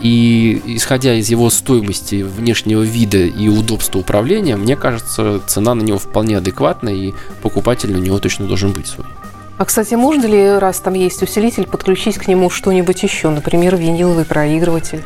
и 0.00 0.60
исходя 0.66 1.14
из 1.14 1.28
его 1.28 1.48
стоимости 1.48 2.22
внешнего 2.22 2.82
вида 2.82 3.18
и 3.18 3.48
удобства 3.48 4.00
управления, 4.00 4.56
мне 4.56 4.76
кажется, 4.76 5.40
цена 5.46 5.74
на 5.74 5.82
него 5.82 5.98
вполне 5.98 6.38
адекватная, 6.38 6.94
и 6.94 7.14
покупатель 7.42 7.94
у 7.94 7.98
него 7.98 8.18
точно 8.18 8.46
должен 8.46 8.72
быть 8.72 8.88
свой. 8.88 9.06
А, 9.56 9.64
кстати, 9.64 9.94
можно 9.94 10.26
ли, 10.26 10.58
раз 10.58 10.80
там 10.80 10.94
есть 10.94 11.22
усилитель, 11.22 11.66
подключить 11.68 12.18
к 12.18 12.26
нему 12.26 12.50
что-нибудь 12.50 13.02
еще, 13.04 13.30
например, 13.30 13.76
виниловый 13.76 14.24
проигрыватель? 14.24 15.04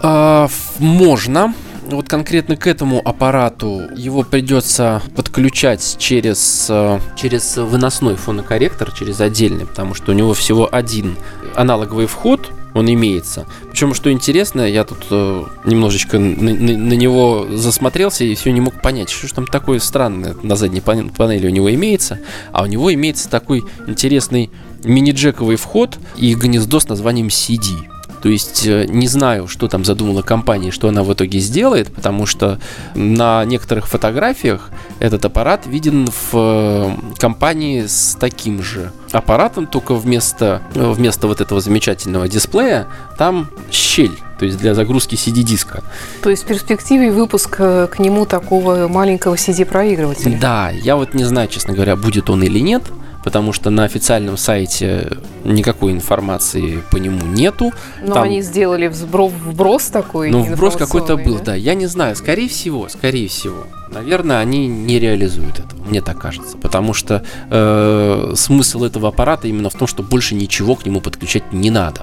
А, 0.00 0.48
можно. 0.78 1.52
Вот 1.90 2.06
конкретно 2.06 2.56
к 2.56 2.66
этому 2.66 3.00
аппарату 3.02 3.80
его 3.96 4.22
придется 4.22 5.00
подключать 5.16 5.96
через, 5.98 6.66
э, 6.68 7.00
через 7.16 7.56
выносной 7.56 8.16
фонокорректор, 8.16 8.92
через 8.92 9.22
отдельный, 9.22 9.64
потому 9.64 9.94
что 9.94 10.12
у 10.12 10.14
него 10.14 10.34
всего 10.34 10.68
один 10.70 11.16
аналоговый 11.54 12.04
вход, 12.06 12.50
он 12.74 12.92
имеется. 12.92 13.46
Причем, 13.70 13.94
что 13.94 14.12
интересно, 14.12 14.60
я 14.68 14.84
тут 14.84 15.06
э, 15.10 15.44
немножечко 15.64 16.18
на, 16.18 16.52
на, 16.52 16.76
на 16.76 16.92
него 16.92 17.46
засмотрелся 17.50 18.22
и 18.24 18.34
все 18.34 18.52
не 18.52 18.60
мог 18.60 18.82
понять, 18.82 19.08
что 19.08 19.26
же 19.26 19.32
там 19.32 19.46
такое 19.46 19.78
странное 19.78 20.36
на 20.42 20.56
задней 20.56 20.82
панели 20.82 21.46
у 21.46 21.50
него 21.50 21.72
имеется. 21.72 22.18
А 22.52 22.64
у 22.64 22.66
него 22.66 22.92
имеется 22.92 23.30
такой 23.30 23.64
интересный 23.86 24.50
мини-джековый 24.84 25.56
вход 25.56 25.98
и 26.18 26.34
гнездо 26.34 26.80
с 26.80 26.88
названием 26.88 27.28
CD. 27.28 27.97
То 28.22 28.28
есть 28.28 28.66
э, 28.66 28.86
не 28.88 29.06
знаю, 29.06 29.48
что 29.48 29.68
там 29.68 29.84
задумала 29.84 30.22
компания, 30.22 30.70
что 30.70 30.88
она 30.88 31.02
в 31.02 31.12
итоге 31.12 31.38
сделает, 31.38 31.92
потому 31.92 32.26
что 32.26 32.58
на 32.94 33.44
некоторых 33.44 33.86
фотографиях 33.88 34.70
этот 34.98 35.24
аппарат 35.24 35.66
виден 35.66 36.06
в 36.06 36.30
э, 36.34 36.90
компании 37.18 37.86
с 37.86 38.16
таким 38.18 38.62
же 38.62 38.92
аппаратом, 39.12 39.66
только 39.66 39.94
вместо, 39.94 40.62
э, 40.74 40.90
вместо 40.90 41.28
вот 41.28 41.40
этого 41.40 41.60
замечательного 41.60 42.28
дисплея 42.28 42.88
там 43.16 43.48
щель 43.70 44.12
то 44.38 44.44
есть 44.44 44.56
для 44.58 44.72
загрузки 44.72 45.16
CD-диска. 45.16 45.82
То 46.22 46.30
есть 46.30 46.44
в 46.44 46.46
перспективе 46.46 47.10
выпуск 47.10 47.56
к 47.56 47.94
нему 47.98 48.24
такого 48.24 48.86
маленького 48.86 49.34
CD-проигрывателя? 49.34 50.38
Да, 50.38 50.70
я 50.70 50.94
вот 50.94 51.12
не 51.12 51.24
знаю, 51.24 51.48
честно 51.48 51.74
говоря, 51.74 51.96
будет 51.96 52.30
он 52.30 52.44
или 52.44 52.60
нет, 52.60 52.84
потому 53.24 53.52
что 53.52 53.70
на 53.70 53.84
официальном 53.84 54.36
сайте 54.36 55.18
никакой 55.44 55.92
информации 55.92 56.82
по 56.90 56.96
нему 56.96 57.26
нету. 57.26 57.72
Но 58.02 58.14
Там... 58.14 58.24
они 58.24 58.42
сделали 58.42 58.86
взброс, 58.86 59.32
вброс 59.32 59.86
такой. 59.86 60.30
Ну, 60.30 60.42
вброс 60.42 60.76
какой-то 60.76 61.16
был, 61.16 61.38
да? 61.38 61.54
Я 61.54 61.74
не 61.74 61.86
знаю, 61.86 62.16
скорее 62.16 62.48
всего, 62.48 62.88
скорее 62.88 63.28
всего. 63.28 63.66
Наверное, 63.90 64.38
они 64.38 64.66
не 64.66 64.98
реализуют 64.98 65.60
этого, 65.60 65.82
мне 65.84 66.02
так 66.02 66.18
кажется. 66.18 66.56
Потому 66.58 66.92
что 66.92 67.24
э, 67.50 68.32
смысл 68.36 68.84
этого 68.84 69.08
аппарата 69.08 69.48
именно 69.48 69.70
в 69.70 69.74
том, 69.74 69.88
что 69.88 70.02
больше 70.02 70.34
ничего 70.34 70.74
к 70.74 70.84
нему 70.84 71.00
подключать 71.00 71.52
не 71.52 71.70
надо. 71.70 72.02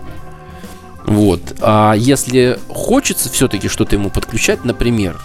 Вот. 1.06 1.42
А 1.62 1.94
если 1.94 2.58
хочется 2.68 3.30
все-таки 3.30 3.68
что-то 3.68 3.96
ему 3.96 4.10
подключать, 4.10 4.66
например, 4.66 5.20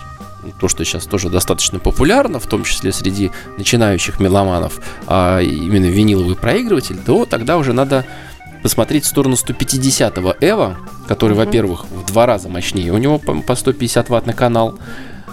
то, 0.59 0.69
что 0.69 0.85
сейчас 0.85 1.07
тоже 1.07 1.29
достаточно 1.29 1.79
популярно, 1.79 2.39
в 2.39 2.47
том 2.47 2.65
числе 2.65 2.93
среди 2.93 3.31
начинающих 3.59 4.21
меломанов, 4.21 4.81
а 5.07 5.41
именно 5.41 5.87
виниловый 5.87 6.37
проигрыватель, 6.37 6.97
то 6.97 7.27
тогда 7.27 7.57
уже 7.59 7.73
надо 7.73 8.05
посмотреть 8.63 9.05
в 9.05 9.09
сторону 9.09 9.37
150-го 9.37 10.35
Эва, 10.41 10.77
который, 11.09 11.33
mm-hmm. 11.33 11.37
во-первых, 11.37 11.87
в 11.91 12.07
два 12.07 12.27
раза 12.27 12.49
мощнее, 12.49 12.93
у 12.93 12.99
него 12.99 13.19
по 13.19 13.55
150 13.55 14.09
ватт 14.09 14.27
на 14.27 14.33
канал, 14.33 14.79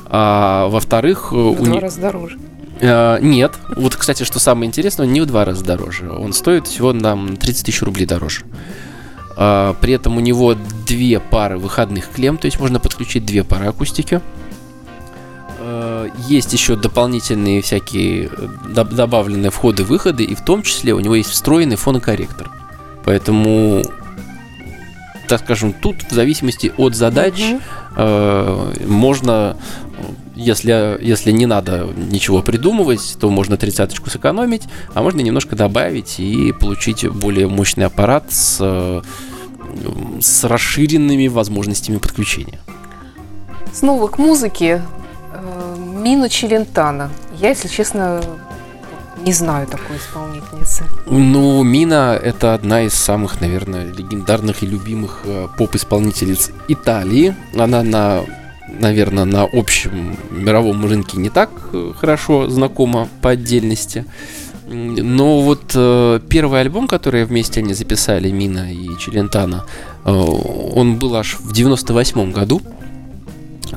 а 0.05 0.67
во-вторых... 0.67 1.31
В 1.31 1.35
у 1.37 1.55
два 1.55 1.67
не... 1.67 1.79
раза 1.79 2.01
дороже. 2.01 2.37
Uh, 2.79 3.19
нет. 3.21 3.53
Вот, 3.75 3.95
кстати, 3.95 4.23
что 4.23 4.39
самое 4.39 4.67
интересное, 4.67 5.07
он 5.07 5.13
не 5.13 5.21
в 5.21 5.25
два 5.25 5.45
раза 5.45 5.65
дороже. 5.65 6.11
Он 6.11 6.31
стоит 6.31 6.67
всего 6.67 6.93
на 6.93 7.35
30 7.35 7.65
тысяч 7.65 7.81
рублей 7.81 8.05
дороже. 8.05 8.41
Uh, 9.35 9.75
при 9.81 9.93
этом 9.93 10.17
у 10.17 10.19
него 10.19 10.55
две 10.85 11.19
пары 11.19 11.57
выходных 11.57 12.09
клем, 12.11 12.37
то 12.37 12.45
есть 12.45 12.59
можно 12.59 12.79
подключить 12.79 13.25
две 13.25 13.43
пары 13.43 13.67
акустики. 13.67 14.21
Э, 15.79 16.09
есть 16.27 16.53
еще 16.53 16.75
дополнительные 16.75 17.61
всякие 17.61 18.29
э, 18.31 18.83
добавленные 18.91 19.51
входы-выходы, 19.51 20.23
и 20.23 20.35
в 20.35 20.43
том 20.43 20.63
числе 20.63 20.93
у 20.93 20.99
него 20.99 21.15
есть 21.15 21.29
встроенный 21.29 21.75
фонокорректор. 21.75 22.49
Поэтому, 23.05 23.83
так 25.27 25.41
скажем, 25.41 25.73
тут 25.73 26.03
в 26.03 26.11
зависимости 26.11 26.73
от 26.77 26.95
задач 26.95 27.39
угу. 27.39 27.61
э, 27.95 28.73
можно, 28.87 29.57
если, 30.35 30.97
если 31.01 31.31
не 31.31 31.45
надо 31.45 31.87
ничего 31.95 32.41
придумывать, 32.41 33.17
то 33.19 33.29
можно 33.29 33.55
тридцаточку 33.57 34.09
сэкономить, 34.09 34.63
а 34.93 35.03
можно 35.03 35.21
немножко 35.21 35.55
добавить 35.55 36.19
и 36.19 36.53
получить 36.53 37.07
более 37.07 37.47
мощный 37.47 37.85
аппарат 37.85 38.31
с, 38.31 39.03
с 40.21 40.43
расширенными 40.43 41.27
возможностями 41.27 41.97
подключения. 41.97 42.59
Снова 43.73 44.07
к 44.07 44.17
музыке. 44.17 44.81
Мина 46.07 46.29
Челентана. 46.29 47.09
Я, 47.37 47.49
если 47.49 47.67
честно, 47.67 48.21
не 49.25 49.33
знаю 49.33 49.67
такой 49.67 49.97
исполнительницы. 49.97 50.85
Ну, 51.05 51.61
Мина– 51.63 52.17
это 52.23 52.53
одна 52.53 52.83
из 52.83 52.93
самых, 52.93 53.41
наверное, 53.41 53.83
легендарных 53.83 54.63
и 54.63 54.67
любимых 54.67 55.23
э, 55.25 55.47
поп-исполнительниц 55.57 56.51
Италии. 56.69 57.35
Она 57.53 57.83
на 57.83 58.23
наверное, 58.79 59.25
на 59.25 59.43
общем 59.51 60.17
мировом 60.31 60.85
рынке 60.85 61.17
не 61.17 61.29
так 61.29 61.49
э, 61.73 61.91
хорошо 61.99 62.47
знакома 62.49 63.09
по 63.21 63.31
отдельности. 63.31 64.05
Но 64.69 65.41
вот 65.41 65.73
э, 65.75 66.21
первый 66.29 66.61
альбом, 66.61 66.87
который 66.87 67.25
вместе 67.25 67.59
они 67.59 67.73
записали, 67.73 68.31
Мина 68.31 68.71
и 68.71 68.97
Челентана, 68.97 69.65
э, 70.05 70.09
он 70.09 70.99
был 70.99 71.17
аж 71.17 71.37
в 71.39 71.51
98 71.51 72.31
году. 72.31 72.61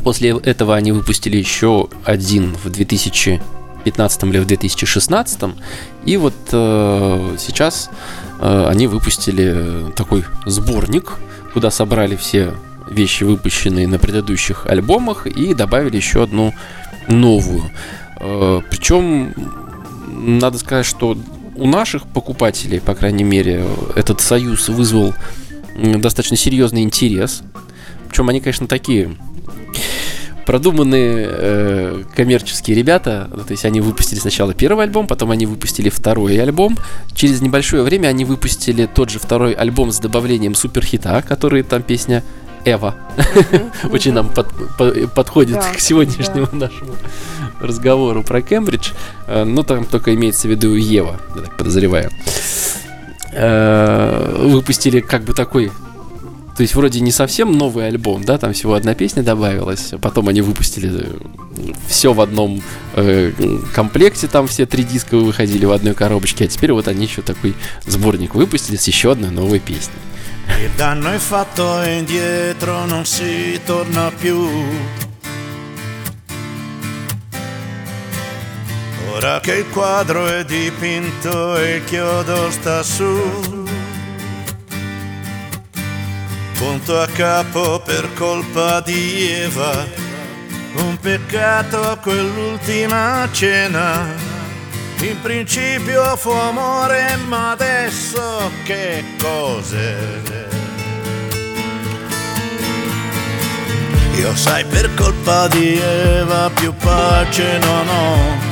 После 0.05 0.31
этого 0.31 0.77
они 0.77 0.93
выпустили 0.93 1.37
еще 1.37 1.89
один 2.05 2.55
в 2.55 2.71
2015 2.71 4.23
или 4.25 4.39
в 4.39 4.47
2016. 4.47 5.41
И 6.05 6.17
вот 6.17 6.35
э, 6.53 7.37
сейчас 7.39 7.91
э, 8.41 8.67
они 8.69 8.87
выпустили 8.87 9.93
такой 9.95 10.25
сборник, 10.47 11.19
куда 11.53 11.71
собрали 11.71 12.17
все 12.17 12.55
вещи, 12.91 13.25
выпущенные 13.25 13.87
на 13.87 13.99
предыдущих 13.99 14.67
альбомах, 14.67 15.27
и 15.27 15.55
добавили 15.55 15.97
еще 15.97 16.23
одну 16.23 16.55
новую. 17.09 17.71
Э, 18.21 18.61
причем, 18.71 19.35
надо 20.09 20.59
сказать, 20.59 20.87
что 20.87 21.17
у 21.57 21.67
наших 21.67 22.07
покупателей, 22.07 22.81
по 22.81 22.95
крайней 22.95 23.25
мере, 23.25 23.67
этот 23.95 24.21
союз 24.21 24.69
вызвал 24.69 25.15
достаточно 25.77 26.37
серьезный 26.37 26.83
интерес. 26.83 27.43
Причем 28.09 28.29
они, 28.29 28.41
конечно, 28.41 28.67
такие 28.67 29.17
продуманные 30.51 31.29
э, 31.31 32.03
коммерческие 32.17 32.77
ребята. 32.77 33.31
То 33.47 33.53
есть 33.53 33.65
они 33.65 33.81
выпустили 33.81 34.19
сначала 34.19 34.53
первый 34.53 34.87
альбом, 34.87 35.07
потом 35.07 35.31
они 35.31 35.47
выпустили 35.47 35.91
второй 35.91 36.43
альбом. 36.43 36.77
Через 37.15 37.41
небольшое 37.41 37.85
время 37.85 38.09
они 38.09 38.25
выпустили 38.25 38.87
тот 38.93 39.11
же 39.11 39.21
второй 39.21 39.53
альбом 39.53 39.93
с 39.93 40.01
добавлением 40.01 40.57
суперхита, 40.57 41.23
который 41.23 41.63
там 41.63 41.85
песня 41.85 42.25
Эва. 42.65 42.97
Очень 43.93 44.13
нам 44.13 44.29
подходит 45.15 45.63
к 45.77 45.79
сегодняшнему 45.79 46.49
нашему 46.51 46.97
разговору 47.61 48.25
про 48.25 48.43
Кембридж. 48.43 48.91
Э, 49.29 49.45
ну, 49.45 49.63
там 49.63 49.85
только 49.85 50.17
имеется 50.17 50.49
в 50.49 50.51
виду 50.51 50.75
Ева, 50.75 51.21
я 51.37 51.43
так 51.43 51.57
подозреваю. 51.59 52.11
Э, 53.33 54.49
выпустили 54.49 54.99
как 54.99 55.23
бы 55.23 55.33
такой 55.33 55.71
то 56.61 56.63
есть 56.63 56.75
вроде 56.75 57.01
не 57.01 57.11
совсем 57.11 57.53
новый 57.53 57.87
альбом, 57.89 58.23
да, 58.23 58.37
там 58.37 58.53
всего 58.53 58.75
одна 58.75 58.95
песня 58.95 59.23
добавилась. 59.23 59.95
Потом 60.03 60.29
они 60.29 60.43
выпустили 60.43 60.91
э, 60.93 61.73
все 61.89 62.13
в 62.13 62.21
одном 62.21 62.61
э, 62.97 63.33
комплекте, 63.75 64.27
там 64.27 64.47
все 64.47 64.67
три 64.67 64.85
диска 64.85 65.17
выходили 65.17 65.65
в 65.65 65.73
одной 65.73 65.95
коробочке, 65.95 66.45
а 66.45 66.49
теперь 66.49 66.73
вот 66.73 66.87
они 66.87 67.07
еще 67.07 67.23
такой 67.23 67.55
сборник 67.87 68.35
выпустили 68.35 68.77
с 68.77 68.87
еще 68.87 69.13
одной 69.13 69.31
новой 69.31 69.59
песней. 69.59 69.97
Ora 79.17 79.41
che 79.41 79.55
il 79.55 79.67
quadro 79.71 80.27
è 80.27 80.45
dipinto 80.45 81.57
e 81.57 81.77
il 81.77 81.85
chiodo 81.87 82.51
sta 82.51 82.83
su 82.83 83.51
punto 86.61 87.01
a 87.01 87.07
capo 87.07 87.81
per 87.83 88.13
colpa 88.13 88.81
di 88.81 89.31
Eva. 89.31 89.87
Un 90.75 90.99
peccato 91.01 91.99
quell'ultima 92.03 93.27
cena. 93.33 94.07
In 95.01 95.19
principio 95.23 96.15
fu 96.17 96.29
amore, 96.29 97.17
ma 97.27 97.53
adesso 97.53 98.51
che 98.65 99.03
cose? 99.19 100.19
Io 104.19 104.37
sai 104.37 104.63
per 104.67 104.95
colpa 104.95 105.49
di 105.49 105.79
Eva 105.79 106.51
più 106.51 106.75
pace 106.75 107.59
non 107.59 107.89
ho. 107.89 108.50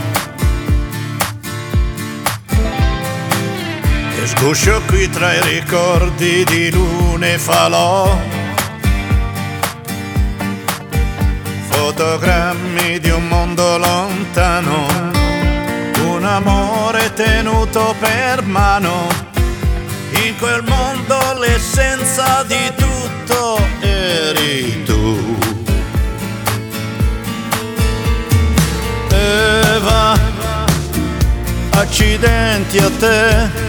Sguscio 4.29 4.83
qui 4.87 5.09
tra 5.09 5.33
i 5.33 5.41
ricordi 5.41 6.45
di 6.45 6.71
lune 6.71 7.39
falò. 7.39 8.15
Fotogrammi 11.71 12.99
di 12.99 13.09
un 13.09 13.27
mondo 13.27 13.79
lontano, 13.79 14.87
un 16.05 16.25
amore 16.25 17.11
tenuto 17.15 17.95
per 17.99 18.43
mano. 18.43 19.07
In 20.27 20.37
quel 20.37 20.63
mondo 20.63 21.39
l'essenza 21.39 22.45
di 22.47 22.73
tutto 22.77 23.59
eri 23.81 24.83
tu. 24.85 25.39
Eva, 29.11 30.19
accidenti 31.71 32.79
a 32.79 32.91
te, 32.99 33.67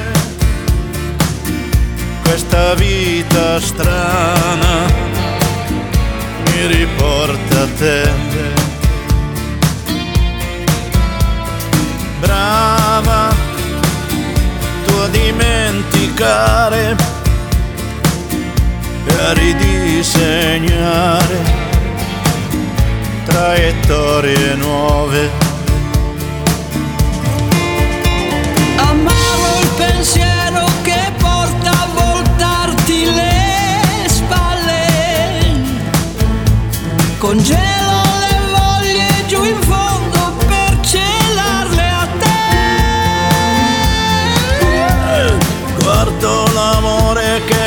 questa 2.29 2.75
vita 2.75 3.59
strana 3.59 4.85
mi 6.45 6.67
riporta 6.67 7.61
a 7.61 7.67
te. 7.75 8.11
Brava, 12.19 13.33
tu 14.85 14.93
a 14.93 15.07
dimenticare 15.07 16.95
e 19.07 19.13
a 19.25 19.33
ridisegnare 19.33 20.77
traiettorie 23.25 24.53
nuove. 24.53 25.38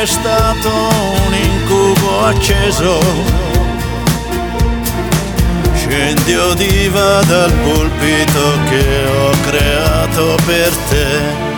Stato 0.05 0.69
un 1.25 1.33
incubo 1.33 2.25
acceso. 2.25 2.99
Scendi 5.75 6.33
o 6.35 6.53
diva 6.53 7.21
dal 7.23 7.51
pulpito 7.51 8.57
che 8.69 9.05
ho 9.05 9.31
creato 9.41 10.37
per 10.45 10.75
te. 10.89 11.51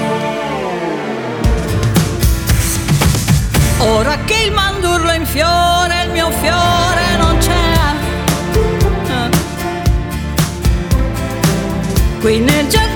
Ora 3.80 4.18
che 4.26 4.44
il 4.46 4.52
mandurlo 4.52 5.12
in 5.12 5.26
fiore, 5.26 6.04
il 6.04 6.12
mio 6.12 6.30
fiore 6.32 7.18
non 7.18 7.38
c'è. 7.38 7.54
Qui 12.20 12.40
nel 12.40 12.68
giardino 12.68 12.95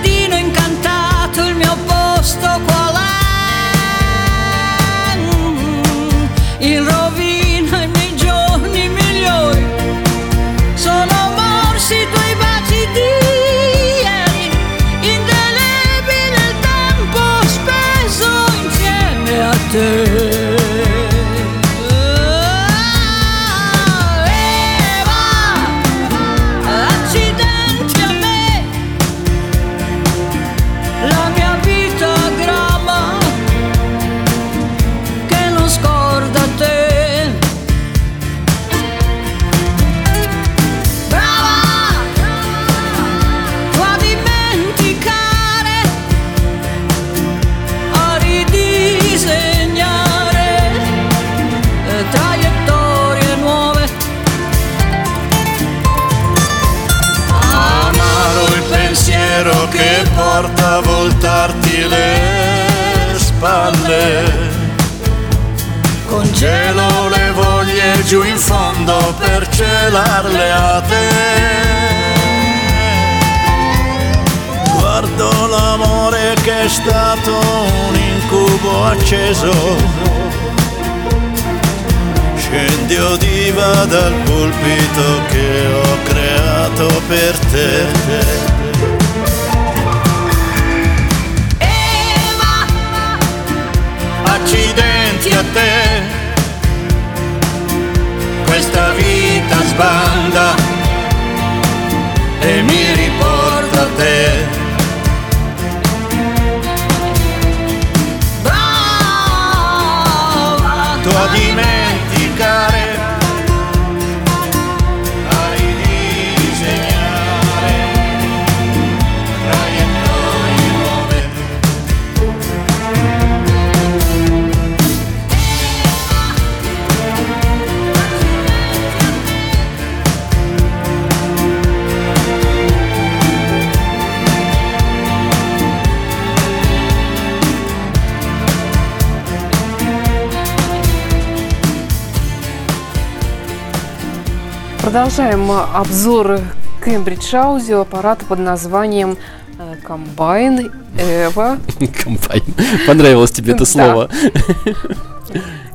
Продолжаем 144.90 145.52
обзор 145.52 146.40
Cambridge 146.84 147.32
Audio 147.34 147.82
аппарата 147.82 148.26
под 148.26 148.40
названием 148.40 149.20
э, 149.60 149.76
Combine 149.88 150.72
Eva. 150.98 151.60
Комбайн. 152.04 152.42
Понравилось 152.88 153.30
тебе 153.30 153.54
это 153.54 153.66
Да. 153.66 153.66
слово. 153.68 154.10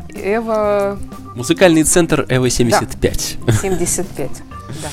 Эва 0.09 0.98
Музыкальный 1.37 1.85
центр 1.85 2.27
Эва 2.29 2.50
75. 2.50 3.38
75. 3.62 4.31
Да. 4.83 4.88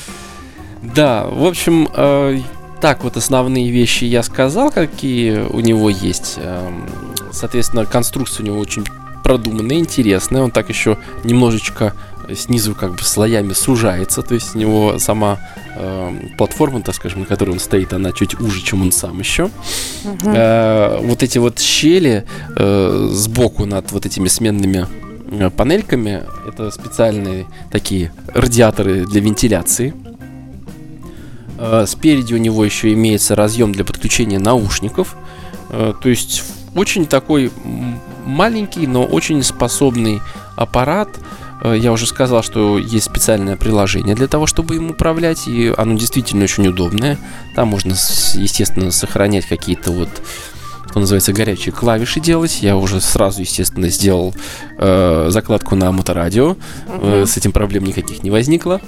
Да, 0.94 1.24
в 1.26 1.44
общем, 1.44 1.88
э, 1.92 2.38
так 2.80 3.02
вот 3.02 3.16
основные 3.16 3.72
вещи 3.72 4.04
я 4.04 4.22
сказал, 4.22 4.70
какие 4.70 5.40
у 5.40 5.58
него 5.58 5.90
есть. 5.90 6.34
Эм, 6.36 6.88
Соответственно, 7.32 7.86
конструкция 7.86 8.44
у 8.44 8.46
него 8.46 8.58
очень 8.60 8.84
продуманная, 9.24 9.78
интересная. 9.78 10.42
Он 10.42 10.52
так 10.52 10.68
еще 10.68 10.96
немножечко 11.24 11.94
снизу 12.34 12.74
как 12.74 12.92
бы 12.92 13.02
слоями 13.02 13.52
сужается, 13.52 14.22
то 14.22 14.34
есть 14.34 14.54
у 14.54 14.58
него 14.58 14.98
сама 14.98 15.38
э, 15.76 16.12
платформа, 16.38 16.80
так 16.82 16.94
скажем, 16.94 17.20
на 17.20 17.26
которой 17.26 17.50
он 17.50 17.58
стоит, 17.60 17.92
она 17.92 18.12
чуть 18.12 18.38
уже, 18.40 18.62
чем 18.62 18.82
он 18.82 18.92
сам 18.92 19.18
еще. 19.18 19.50
Э, 20.24 20.98
вот 21.02 21.22
эти 21.22 21.38
вот 21.38 21.58
щели 21.58 22.24
э, 22.56 23.08
сбоку 23.12 23.66
над 23.66 23.92
вот 23.92 24.06
этими 24.06 24.28
сменными 24.28 24.86
э, 25.30 25.50
панельками, 25.50 26.22
это 26.48 26.70
специальные 26.70 27.46
такие 27.70 28.12
радиаторы 28.34 29.04
для 29.06 29.20
вентиляции. 29.20 29.94
Э, 31.58 31.84
Спереди 31.86 32.34
у 32.34 32.38
него 32.38 32.64
еще 32.64 32.92
имеется 32.92 33.34
разъем 33.34 33.72
для 33.72 33.84
подключения 33.84 34.38
наушников. 34.38 35.16
Э, 35.70 35.92
То 36.02 36.08
есть 36.08 36.42
очень 36.74 37.06
такой 37.06 37.50
маленький, 38.24 38.86
но 38.86 39.04
очень 39.04 39.42
способный 39.42 40.20
аппарат. 40.56 41.08
Э, 41.62 41.76
Я 41.78 41.92
уже 41.92 42.06
сказал, 42.06 42.42
что 42.42 42.78
есть 42.78 43.06
специальное 43.06 43.56
приложение 43.56 44.14
для 44.14 44.28
того, 44.28 44.46
чтобы 44.46 44.76
им 44.76 44.90
управлять, 44.90 45.46
и 45.46 45.72
оно 45.76 45.96
действительно 45.96 46.44
очень 46.44 46.66
удобное. 46.66 47.18
Там 47.54 47.68
можно, 47.68 47.92
естественно, 47.92 48.90
сохранять 48.90 49.46
какие-то 49.46 49.92
вот 49.92 50.10
что 50.90 51.00
называется, 51.00 51.32
горячие 51.32 51.72
клавиши 51.72 52.20
делать. 52.20 52.58
Я 52.60 52.76
уже 52.76 53.00
сразу, 53.00 53.40
естественно, 53.40 53.88
сделал 53.88 54.34
э, 54.76 55.28
закладку 55.30 55.74
на 55.74 55.90
моторадио. 55.90 56.54
Э, 56.86 57.24
с 57.26 57.38
этим 57.38 57.52
проблем 57.52 57.84
никаких 57.84 58.22
не 58.22 58.30
возникло. 58.30 58.78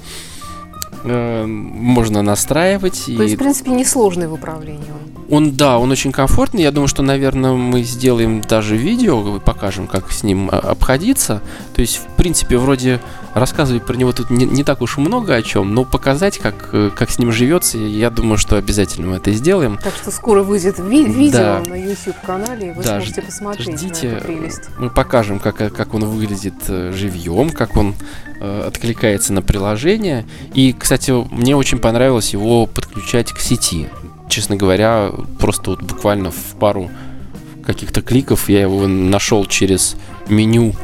Э, 1.05 1.47
можно 1.47 2.21
настраивать. 2.21 3.05
То 3.07 3.23
есть, 3.23 3.33
и 3.33 3.37
в 3.37 3.39
принципе, 3.39 3.71
несложный 3.71 4.29
в 4.29 4.35
управлении 4.35 4.91
он. 4.91 5.24
Он, 5.31 5.53
да, 5.53 5.79
он 5.79 5.91
очень 5.91 6.13
комфортный. 6.13 6.63
Я 6.63 6.71
думаю, 6.71 6.89
что, 6.89 7.03
наверное, 7.03 7.53
мы 7.53 7.83
сделаем 7.83 8.41
даже 8.41 8.77
видео, 8.77 9.41
покажем, 9.41 9.87
как 9.87 10.11
с 10.13 10.23
ним 10.23 10.49
а, 10.53 10.59
обходиться. 10.59 11.41
То 11.75 11.81
есть, 11.81 11.97
в 11.99 12.17
принципе, 12.17 12.59
вроде 12.59 13.01
рассказывать 13.35 13.85
про 13.85 13.97
него 13.97 14.13
тут 14.13 14.31
не, 14.31 14.45
не 14.45 14.63
так 14.63 14.81
уж 14.83 14.97
много 14.97 15.35
о 15.35 15.43
чем, 15.43 15.75
но 15.75 15.85
показать, 15.85 16.39
как, 16.39 16.69
э, 16.73 16.91
как 16.95 17.11
с 17.11 17.19
ним 17.19 17.33
живется, 17.33 17.79
я 17.79 18.11
думаю, 18.11 18.39
что 18.39 18.57
обязательно 18.57 19.09
мы 19.09 19.17
это 19.17 19.33
сделаем. 19.33 19.77
Так 19.83 19.95
что 19.97 20.13
скоро 20.13 20.43
выйдет 20.45 20.79
ви- 20.79 21.05
видео 21.05 21.39
Да. 21.39 21.63
на 21.67 21.75
YouTube-канале, 21.75 22.69
и 22.69 22.71
вы 22.73 22.83
Да, 22.85 23.01
сможете 23.01 23.23
посмотреть 23.23 23.69
на 23.69 23.77
Ждите, 23.79 24.07
эту 24.09 24.25
прелесть. 24.27 24.61
мы 24.79 24.89
покажем, 24.89 25.41
как, 25.41 25.61
э, 25.61 25.71
как 25.71 25.95
он 25.95 26.05
выглядит 26.05 26.55
э, 26.69 26.93
живьем, 26.95 27.51
как 27.51 27.77
он 27.77 27.95
э, 28.41 28.65
откликается 28.67 29.33
на 29.33 29.43
приложение. 29.43 30.27
И, 30.55 30.73
кстати, 30.73 31.11
мне 31.35 31.57
очень 31.57 31.79
понравилось 31.79 32.33
его 32.35 32.67
подключать 32.67 33.33
к 33.33 33.41
сети. 33.41 33.89
Честно 34.35 34.57
говоря, 34.57 35.13
просто 35.39 35.71
вот 35.71 35.83
буквально 35.85 36.33
в 36.33 36.57
пару 36.59 36.91
каких-то 37.65 38.03
кликов 38.03 38.49
я 38.49 38.63
его 38.63 38.89
нашел 38.89 39.47
через 39.47 39.95
меню 40.29 40.75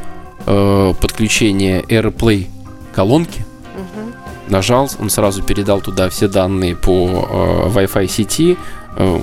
э, 0.46 0.94
подключения 1.00 1.80
AirPlay 1.80 2.46
колонки. 2.94 3.44
Мгм. 3.74 4.14
Нажал, 4.46 4.88
он 5.00 5.10
сразу 5.10 5.42
передал 5.42 5.80
туда 5.80 6.08
все 6.10 6.28
данные 6.28 6.76
по 6.76 7.68
э, 7.74 7.76
Wi-Fi 7.76 8.06
сети. 8.06 8.56
Э, 8.96 9.20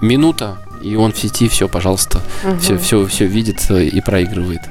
минута, 0.00 0.56
и 0.82 0.96
он 0.96 1.12
в 1.12 1.18
сети 1.18 1.46
все, 1.50 1.68
пожалуйста, 1.68 2.22
Мгм. 2.44 2.60
все, 2.60 2.78
все, 2.78 3.04
все 3.04 3.26
видит 3.26 3.66
э, 3.68 3.84
и 3.84 4.00
проигрывает. 4.00 4.62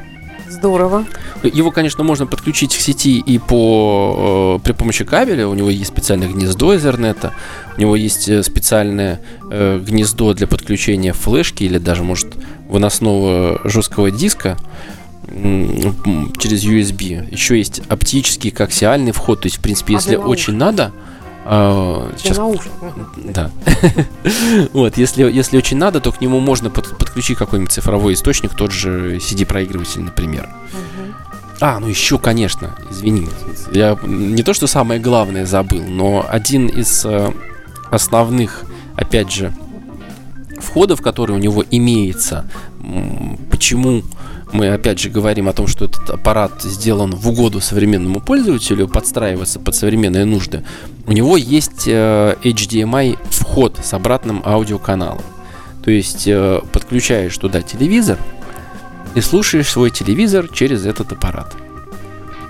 Здорово. 0.57 1.05
Его, 1.43 1.69
конечно, 1.71 2.03
можно 2.03 2.25
подключить 2.25 2.75
к 2.75 2.79
сети 2.79 3.19
и 3.19 3.37
по, 3.37 4.57
э, 4.59 4.63
при 4.63 4.71
помощи 4.73 5.05
кабеля. 5.05 5.47
У 5.47 5.53
него 5.53 5.69
есть 5.69 5.91
специальное 5.91 6.27
гнездо 6.27 6.73
Ethernet, 6.73 7.31
у 7.77 7.81
него 7.81 7.95
есть 7.95 8.27
э, 8.27 8.41
специальное 8.41 9.21
э, 9.51 9.79
гнездо 9.79 10.33
для 10.33 10.47
подключения 10.47 11.13
флешки 11.13 11.63
или 11.63 11.77
даже, 11.77 12.03
может, 12.03 12.27
выносного 12.69 13.61
жесткого 13.65 14.09
диска 14.09 14.57
через 15.27 16.65
USB. 16.65 17.31
Еще 17.31 17.57
есть 17.57 17.81
оптический 17.87 18.49
коаксиальный 18.49 19.11
вход. 19.11 19.41
То 19.41 19.47
есть, 19.47 19.57
в 19.57 19.61
принципе, 19.61 19.93
А 19.93 19.97
если 19.97 20.15
для 20.15 20.19
очень 20.19 20.53
надо... 20.53 20.91
э, 21.49 22.09
Для 22.09 22.17
сейчас 22.17 22.37
да. 23.17 23.51
вот, 24.73 24.97
если, 24.97 25.23
если 25.23 25.57
очень 25.57 25.77
надо, 25.77 25.99
то 25.99 26.11
к 26.11 26.21
нему 26.21 26.39
можно 26.39 26.69
под- 26.69 26.97
подключить 26.97 27.37
какой-нибудь 27.37 27.71
цифровой 27.71 28.13
источник, 28.13 28.53
тот 28.53 28.71
же 28.71 29.17
CD-проигрыватель, 29.19 30.01
например. 30.01 30.49
А, 31.59 31.79
ну 31.79 31.87
еще, 31.87 32.19
конечно, 32.19 32.75
извини. 32.91 33.27
Я 33.71 33.97
не 34.05 34.43
то, 34.43 34.53
что 34.53 34.67
самое 34.67 34.99
главное 34.99 35.45
забыл, 35.45 35.83
но 35.87 36.25
один 36.27 36.67
из 36.67 37.03
э, 37.05 37.31
основных, 37.89 38.63
опять 38.95 39.31
же, 39.31 39.53
входов, 40.59 41.01
который 41.01 41.35
у 41.35 41.39
него 41.39 41.63
имеется, 41.69 42.45
почему 43.49 44.03
мы 44.51 44.69
опять 44.69 44.99
же 44.99 45.09
говорим 45.09 45.47
о 45.49 45.53
том, 45.53 45.67
что 45.67 45.85
этот 45.85 46.09
аппарат 46.09 46.61
сделан 46.61 47.11
в 47.11 47.27
угоду 47.27 47.59
современному 47.61 48.21
пользователю, 48.21 48.87
подстраивается 48.87 49.59
под 49.59 49.75
современные 49.75 50.25
нужды, 50.25 50.63
у 51.05 51.11
него 51.11 51.37
есть 51.37 51.87
э, 51.87 52.35
HDMI 52.43 53.17
вход 53.29 53.79
с 53.83 53.93
обратным 53.93 54.41
аудиоканалом. 54.45 55.23
То 55.83 55.91
есть 55.91 56.27
э, 56.27 56.61
подключаешь 56.71 57.37
туда 57.37 57.61
телевизор 57.61 58.17
и 59.15 59.21
слушаешь 59.21 59.69
свой 59.69 59.89
телевизор 59.89 60.47
через 60.49 60.85
этот 60.85 61.11
аппарат. 61.11 61.55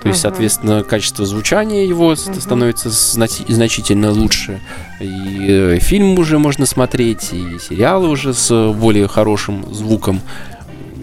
То 0.02 0.08
есть, 0.08 0.20
соответственно, 0.20 0.84
качество 0.84 1.26
звучания 1.26 1.84
его 1.84 2.14
становится 2.14 2.88
значи- 2.88 3.44
значительно 3.48 4.12
лучше. 4.12 4.60
И 5.00 5.46
э, 5.48 5.78
фильм 5.80 6.18
уже 6.18 6.38
можно 6.38 6.66
смотреть, 6.66 7.32
и 7.32 7.58
сериалы 7.58 8.08
уже 8.08 8.32
с 8.32 8.72
более 8.72 9.08
хорошим 9.08 9.74
звуком. 9.74 10.20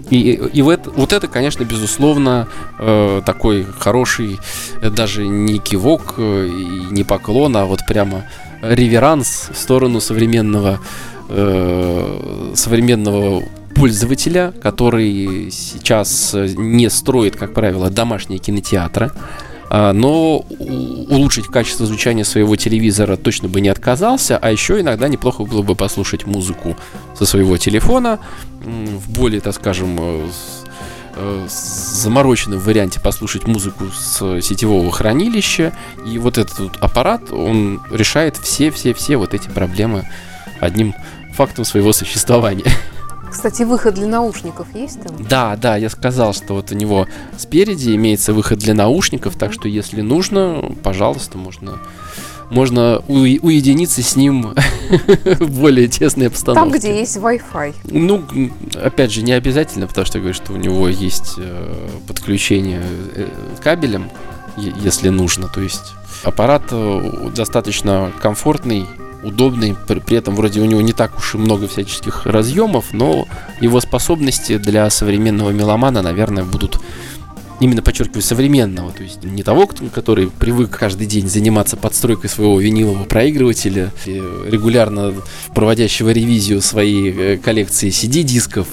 И, 0.10 0.34
и 0.54 0.62
в 0.62 0.70
это- 0.70 0.92
вот 0.92 1.14
это, 1.14 1.28
конечно, 1.28 1.64
безусловно, 1.64 2.48
э, 2.80 3.22
такой 3.26 3.66
хороший, 3.80 4.40
э, 4.82 4.90
даже 4.90 5.26
не 5.28 5.58
кивок 5.60 6.16
э, 6.18 6.48
не 6.92 7.04
поклон, 7.04 7.58
а 7.58 7.66
вот 7.66 7.80
прямо 7.88 8.24
реверанс 8.62 9.50
в 9.52 9.58
сторону 9.58 10.00
современного, 10.00 10.80
э, 11.30 12.52
современного 12.56 13.44
пользователя, 13.76 14.54
который 14.62 15.50
сейчас 15.52 16.34
э, 16.34 16.48
не 16.56 16.90
строит, 16.90 17.36
как 17.36 17.54
правило, 17.54 17.90
домашние 17.90 18.40
кинотеатры. 18.40 19.12
А, 19.78 19.92
Но 19.92 20.46
улучшить 20.58 21.48
качество 21.48 21.86
звучания 21.86 22.24
своего 22.24 22.56
телевизора 22.56 23.18
точно 23.18 23.50
бы 23.50 23.60
не 23.60 23.68
отказался, 23.68 24.38
а 24.38 24.50
еще 24.50 24.80
иногда 24.80 25.10
неплохо 25.10 25.44
было 25.44 25.64
бы 25.64 25.76
послушать 25.76 26.26
музыку 26.26 26.78
со 27.14 27.26
своего 27.26 27.58
телефона 27.58 28.20
в 28.62 29.12
более, 29.12 29.42
так 29.42 29.54
скажем, 29.54 29.98
э, 30.00 30.30
э, 31.18 31.48
замороченном 31.50 32.60
варианте 32.60 33.02
послушать 33.02 33.48
музыку 33.48 33.88
с 33.94 34.40
сетевого 34.42 34.90
хранилища. 34.94 35.74
И 36.08 36.20
вот 36.20 36.38
этот 36.38 36.58
вот 36.58 36.78
аппарат, 36.78 37.34
он 37.34 37.82
решает 37.92 38.38
все-все-все 38.38 39.18
вот 39.18 39.34
эти 39.34 39.50
проблемы 39.50 40.08
одним 40.62 40.96
фактом 41.34 41.66
своего 41.66 41.92
существования. 41.92 42.64
Кстати, 43.36 43.64
выход 43.64 43.96
для 43.96 44.08
наушников 44.08 44.68
есть 44.74 45.02
там? 45.02 45.16
Да, 45.28 45.56
да, 45.58 45.76
я 45.76 45.90
сказал, 45.90 46.34
что 46.34 46.54
вот 46.54 46.72
у 46.72 46.76
него 46.76 47.06
спереди 47.38 47.94
имеется 47.96 48.32
выход 48.34 48.60
для 48.60 48.74
наушников, 48.74 49.36
так 49.36 49.52
что 49.52 49.68
если 49.68 50.00
нужно, 50.00 50.64
пожалуйста, 50.84 51.38
можно, 51.38 51.80
можно 52.50 53.02
уи- 53.10 53.40
уединиться 53.42 54.02
с 54.02 54.16
ним 54.16 54.54
в 55.40 55.60
более 55.60 55.88
тесной 55.90 56.28
обстановке. 56.28 56.62
Там, 56.72 56.72
где 56.80 56.98
есть 57.00 57.18
Wi-Fi. 57.18 57.74
Ну, 57.92 58.24
опять 58.82 59.12
же, 59.12 59.22
не 59.22 59.34
обязательно, 59.34 59.88
потому 59.88 60.06
что 60.06 60.18
я 60.18 60.22
говорю, 60.22 60.34
что 60.36 60.54
у 60.54 60.58
него 60.58 60.88
есть 60.88 61.34
э, 61.38 61.88
подключение 62.08 62.82
э, 63.16 63.28
кабелем, 63.62 64.10
е- 64.56 64.74
если 64.82 65.10
нужно. 65.10 65.50
То 65.50 65.60
есть 65.60 65.92
аппарат 66.24 66.64
э, 66.72 67.30
достаточно 67.36 68.14
комфортный, 68.22 68.86
удобный, 69.26 69.76
при, 69.88 70.16
этом 70.16 70.36
вроде 70.36 70.62
у 70.62 70.66
него 70.66 70.82
не 70.82 70.94
так 70.94 71.18
уж 71.18 71.36
и 71.36 71.38
много 71.38 71.68
всяческих 71.68 72.26
разъемов, 72.26 72.94
но 72.94 73.28
его 73.60 73.80
способности 73.82 74.58
для 74.58 74.90
современного 74.90 75.50
меломана, 75.50 76.02
наверное, 76.02 76.44
будут 76.44 76.80
именно 77.60 77.82
подчеркиваю 77.82 78.22
современного, 78.22 78.92
то 78.92 79.04
есть 79.04 79.24
не 79.24 79.42
того, 79.44 79.70
который 79.94 80.28
привык 80.28 80.72
каждый 80.78 81.08
день 81.08 81.30
заниматься 81.30 81.78
подстройкой 81.78 82.30
своего 82.30 82.60
винилового 82.60 83.06
проигрывателя, 83.06 83.92
регулярно 84.06 85.14
проводящего 85.54 86.10
ревизию 86.10 86.62
своей 86.62 87.12
э, 87.12 87.38
коллекции 87.38 87.90
CD-дисков. 87.90 88.68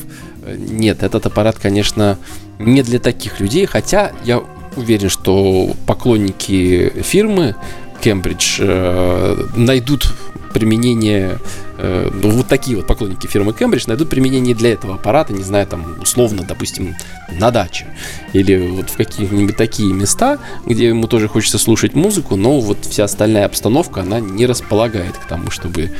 Нет, 0.56 1.04
этот 1.04 1.26
аппарат, 1.26 1.58
конечно, 1.60 2.18
не 2.58 2.82
для 2.82 2.98
таких 2.98 3.38
людей, 3.38 3.66
хотя 3.66 4.12
я 4.24 4.42
уверен, 4.76 5.08
что 5.08 5.74
поклонники 5.86 6.92
фирмы 7.02 7.54
Cambridge 8.02 8.56
э, 8.58 9.46
найдут 9.56 10.12
применение, 10.52 11.38
э, 11.78 12.10
ну, 12.12 12.30
вот 12.30 12.46
такие 12.46 12.76
вот 12.76 12.86
поклонники 12.86 13.26
фирмы 13.26 13.52
Cambridge 13.52 13.84
найдут 13.86 14.10
применение 14.10 14.54
для 14.54 14.72
этого 14.72 14.96
аппарата, 14.96 15.32
не 15.32 15.42
знаю, 15.42 15.66
там, 15.66 15.96
условно, 16.02 16.44
допустим, 16.46 16.94
на 17.38 17.50
даче 17.50 17.86
или 18.34 18.68
вот 18.68 18.90
в 18.90 18.96
какие-нибудь 18.96 19.56
такие 19.56 19.92
места, 19.92 20.38
где 20.66 20.88
ему 20.88 21.06
тоже 21.06 21.28
хочется 21.28 21.58
слушать 21.58 21.94
музыку, 21.94 22.36
но 22.36 22.60
вот 22.60 22.84
вся 22.84 23.04
остальная 23.04 23.46
обстановка, 23.46 24.02
она 24.02 24.20
не 24.20 24.44
располагает 24.46 25.16
к 25.16 25.24
тому, 25.26 25.50
чтобы 25.50 25.90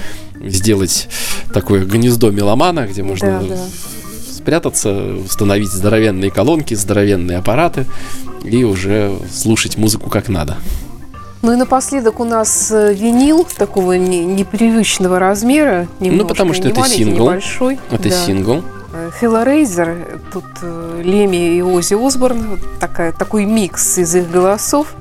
сделать 0.45 1.09
такое 1.55 1.85
гнездо 1.85 2.31
меломана, 2.31 2.87
где 2.87 3.03
можно 3.03 3.41
Да, 3.41 3.57
да. 3.57 3.67
спрятаться, 4.33 5.15
установить 5.25 5.71
здоровенные 5.71 6.31
колонки, 6.31 6.75
здоровенные 6.75 7.39
аппараты 7.39 7.87
и 8.45 8.65
уже 8.65 9.17
слушать 9.33 9.77
музыку 9.79 10.11
как 10.11 10.29
надо. 10.29 10.59
Ну 11.43 11.53
и 11.53 11.57
напоследок 11.57 12.21
у 12.21 12.25
нас 12.25 12.71
э, 12.71 12.95
винил 12.95 13.45
такого 13.57 13.93
не- 13.95 14.25
непривычного 14.25 15.19
размера. 15.19 15.89
Ну, 15.99 16.25
потому 16.25 16.55
что 16.55 16.65
не 16.67 16.71
это 16.73 16.85
сингл. 16.89 17.25
Небольшой. 17.25 17.79
Это 17.91 18.09
Да. 18.09 18.27
сингл. 18.27 18.63
Э, 18.95 19.11
Hellraiser, 19.21 20.21
тут 20.33 20.45
э, 20.63 21.01
Леми 21.05 21.57
и 21.57 21.63
Ози 21.63 21.95
Осборн, 21.95 22.51
вот 22.51 22.61
такая, 22.79 23.11
такой 23.13 23.45
микс 23.45 23.99
из 23.99 24.15
их 24.15 24.31
голосов. 24.31 24.95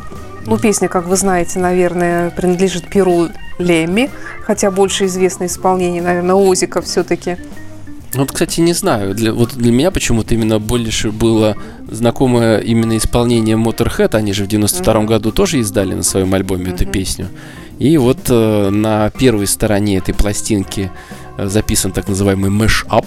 Ну, 0.47 0.57
песня, 0.57 0.87
как 0.87 1.05
вы 1.05 1.15
знаете, 1.15 1.59
наверное, 1.59 2.31
принадлежит 2.31 2.89
Перу 2.89 3.27
Лемми, 3.59 4.09
хотя 4.43 4.71
больше 4.71 5.05
известно 5.05 5.45
исполнение, 5.45 6.01
наверное, 6.01 6.33
Озика 6.33 6.81
все-таки. 6.81 7.37
Ну, 8.13 8.21
Вот, 8.21 8.31
кстати, 8.31 8.59
не 8.59 8.73
знаю. 8.73 9.13
Для, 9.15 9.31
вот 9.33 9.53
для 9.53 9.71
меня 9.71 9.89
почему-то 9.89 10.33
именно 10.33 10.59
больше 10.59 11.11
было 11.11 11.55
знакомое 11.89 12.59
именно 12.59 12.97
исполнение 12.97 13.55
Motorhead. 13.55 14.15
Они 14.15 14.33
же 14.33 14.43
в 14.43 14.47
92 14.47 15.03
году 15.05 15.31
тоже 15.31 15.59
издали 15.59 15.93
на 15.93 16.03
своем 16.03 16.33
альбоме 16.33 16.71
эту 16.71 16.83
Мгм. 16.83 16.91
песню. 16.91 17.27
И 17.79 17.97
вот 17.97 18.19
э, 18.29 18.69
на 18.69 19.09
первой 19.11 19.47
стороне 19.47 19.97
этой 19.97 20.13
пластинки 20.13 20.91
записан 21.37 21.91
так 21.91 22.07
называемый 22.07 22.49
mash-up, 22.49 23.05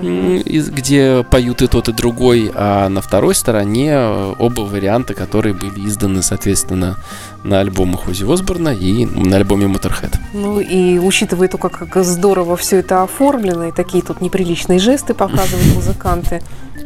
где 0.00 1.24
поют 1.30 1.62
и 1.62 1.66
тот, 1.66 1.88
и 1.88 1.92
другой, 1.92 2.50
а 2.54 2.88
на 2.88 3.00
второй 3.00 3.34
стороне 3.34 3.90
э, 3.92 4.34
оба 4.38 4.60
варианта, 4.60 5.14
которые 5.14 5.54
были 5.54 5.86
изданы, 5.86 6.22
соответственно, 6.22 6.96
на 7.44 7.60
альбомах 7.60 8.08
Ози 8.08 8.30
Осборна 8.30 8.70
и 8.70 9.06
на 9.06 9.36
альбоме 9.36 9.66
Motorhead. 9.66 10.16
Ну 10.32 10.60
и 10.60 10.98
учитывая 10.98 11.48
то, 11.48 11.58
как, 11.58 11.88
как 11.88 12.04
здорово 12.04 12.56
все 12.56 12.78
это 12.78 13.02
оформлено, 13.02 13.68
и 13.68 13.72
такие 13.72 14.02
тут 14.02 14.20
неприличные 14.20 14.78
жесты 14.78 15.14
показывают 15.14 15.74
музыканты, 15.74 16.42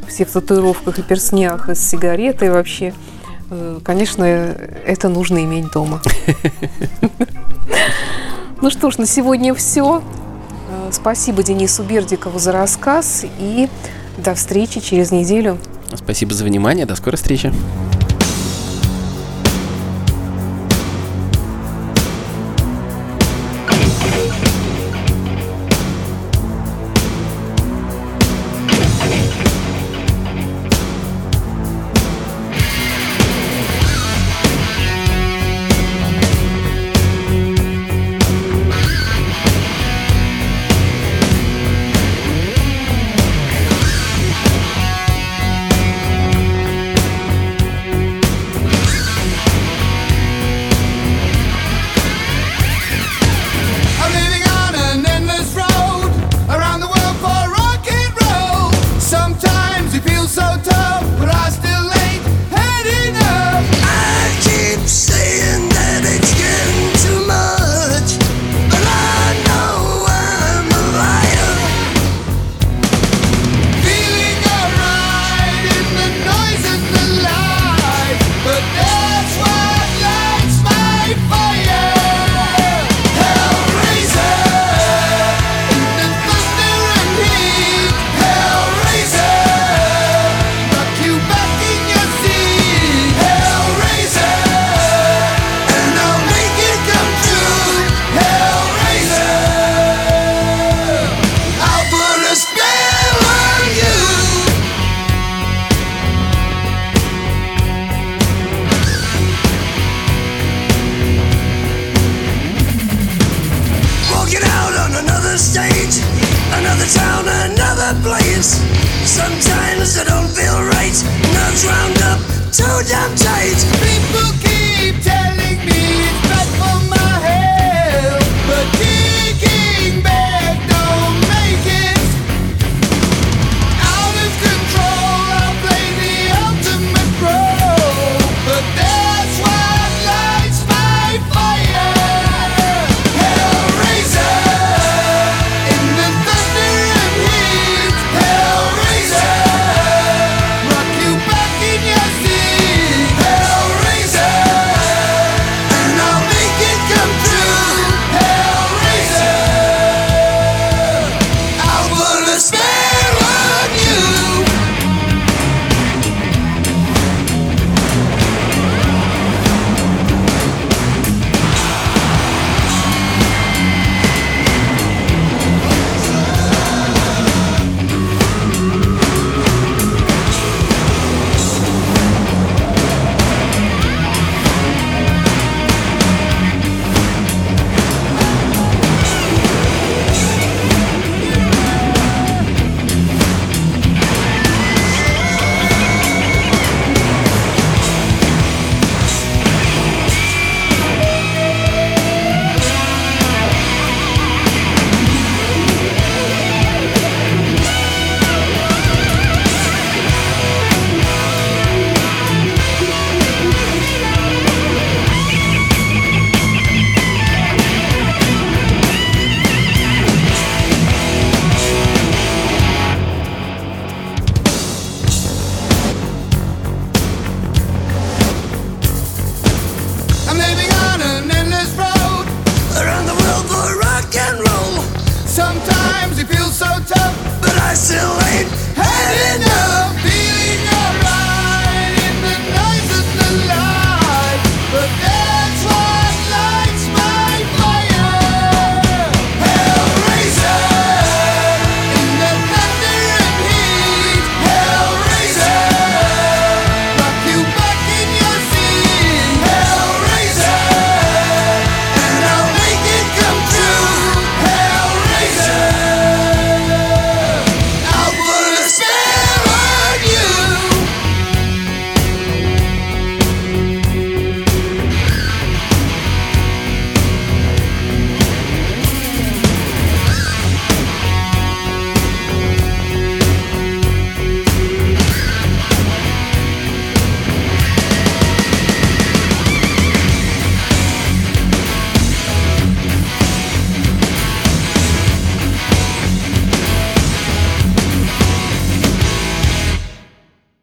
все 0.09 0.25
в 0.25 0.31
татуировках 0.31 0.99
и 0.99 1.03
перстнях, 1.03 1.68
и 1.68 1.75
с 1.75 1.81
сигаретой 1.81 2.51
вообще, 2.51 2.95
э, 3.51 3.79
конечно, 3.85 4.25
это 4.25 5.09
нужно 5.09 5.45
иметь 5.45 5.71
дома. 5.71 6.01
Ну 8.62 8.71
что 8.71 8.92
ж, 8.92 8.99
на 8.99 9.07
сегодня 9.07 9.55
все. 9.57 10.05
Спасибо 10.90 11.42
Денису 11.42 11.83
Бердикову 11.83 12.38
за 12.38 12.53
рассказ 12.53 13.25
и 13.38 13.68
до 14.18 14.35
встречи 14.35 14.81
через 14.81 15.11
неделю. 15.11 15.59
Спасибо 15.95 16.35
за 16.35 16.45
внимание, 16.45 16.87
до 16.87 16.97
скорой 16.97 17.16
встречи. 17.16 17.53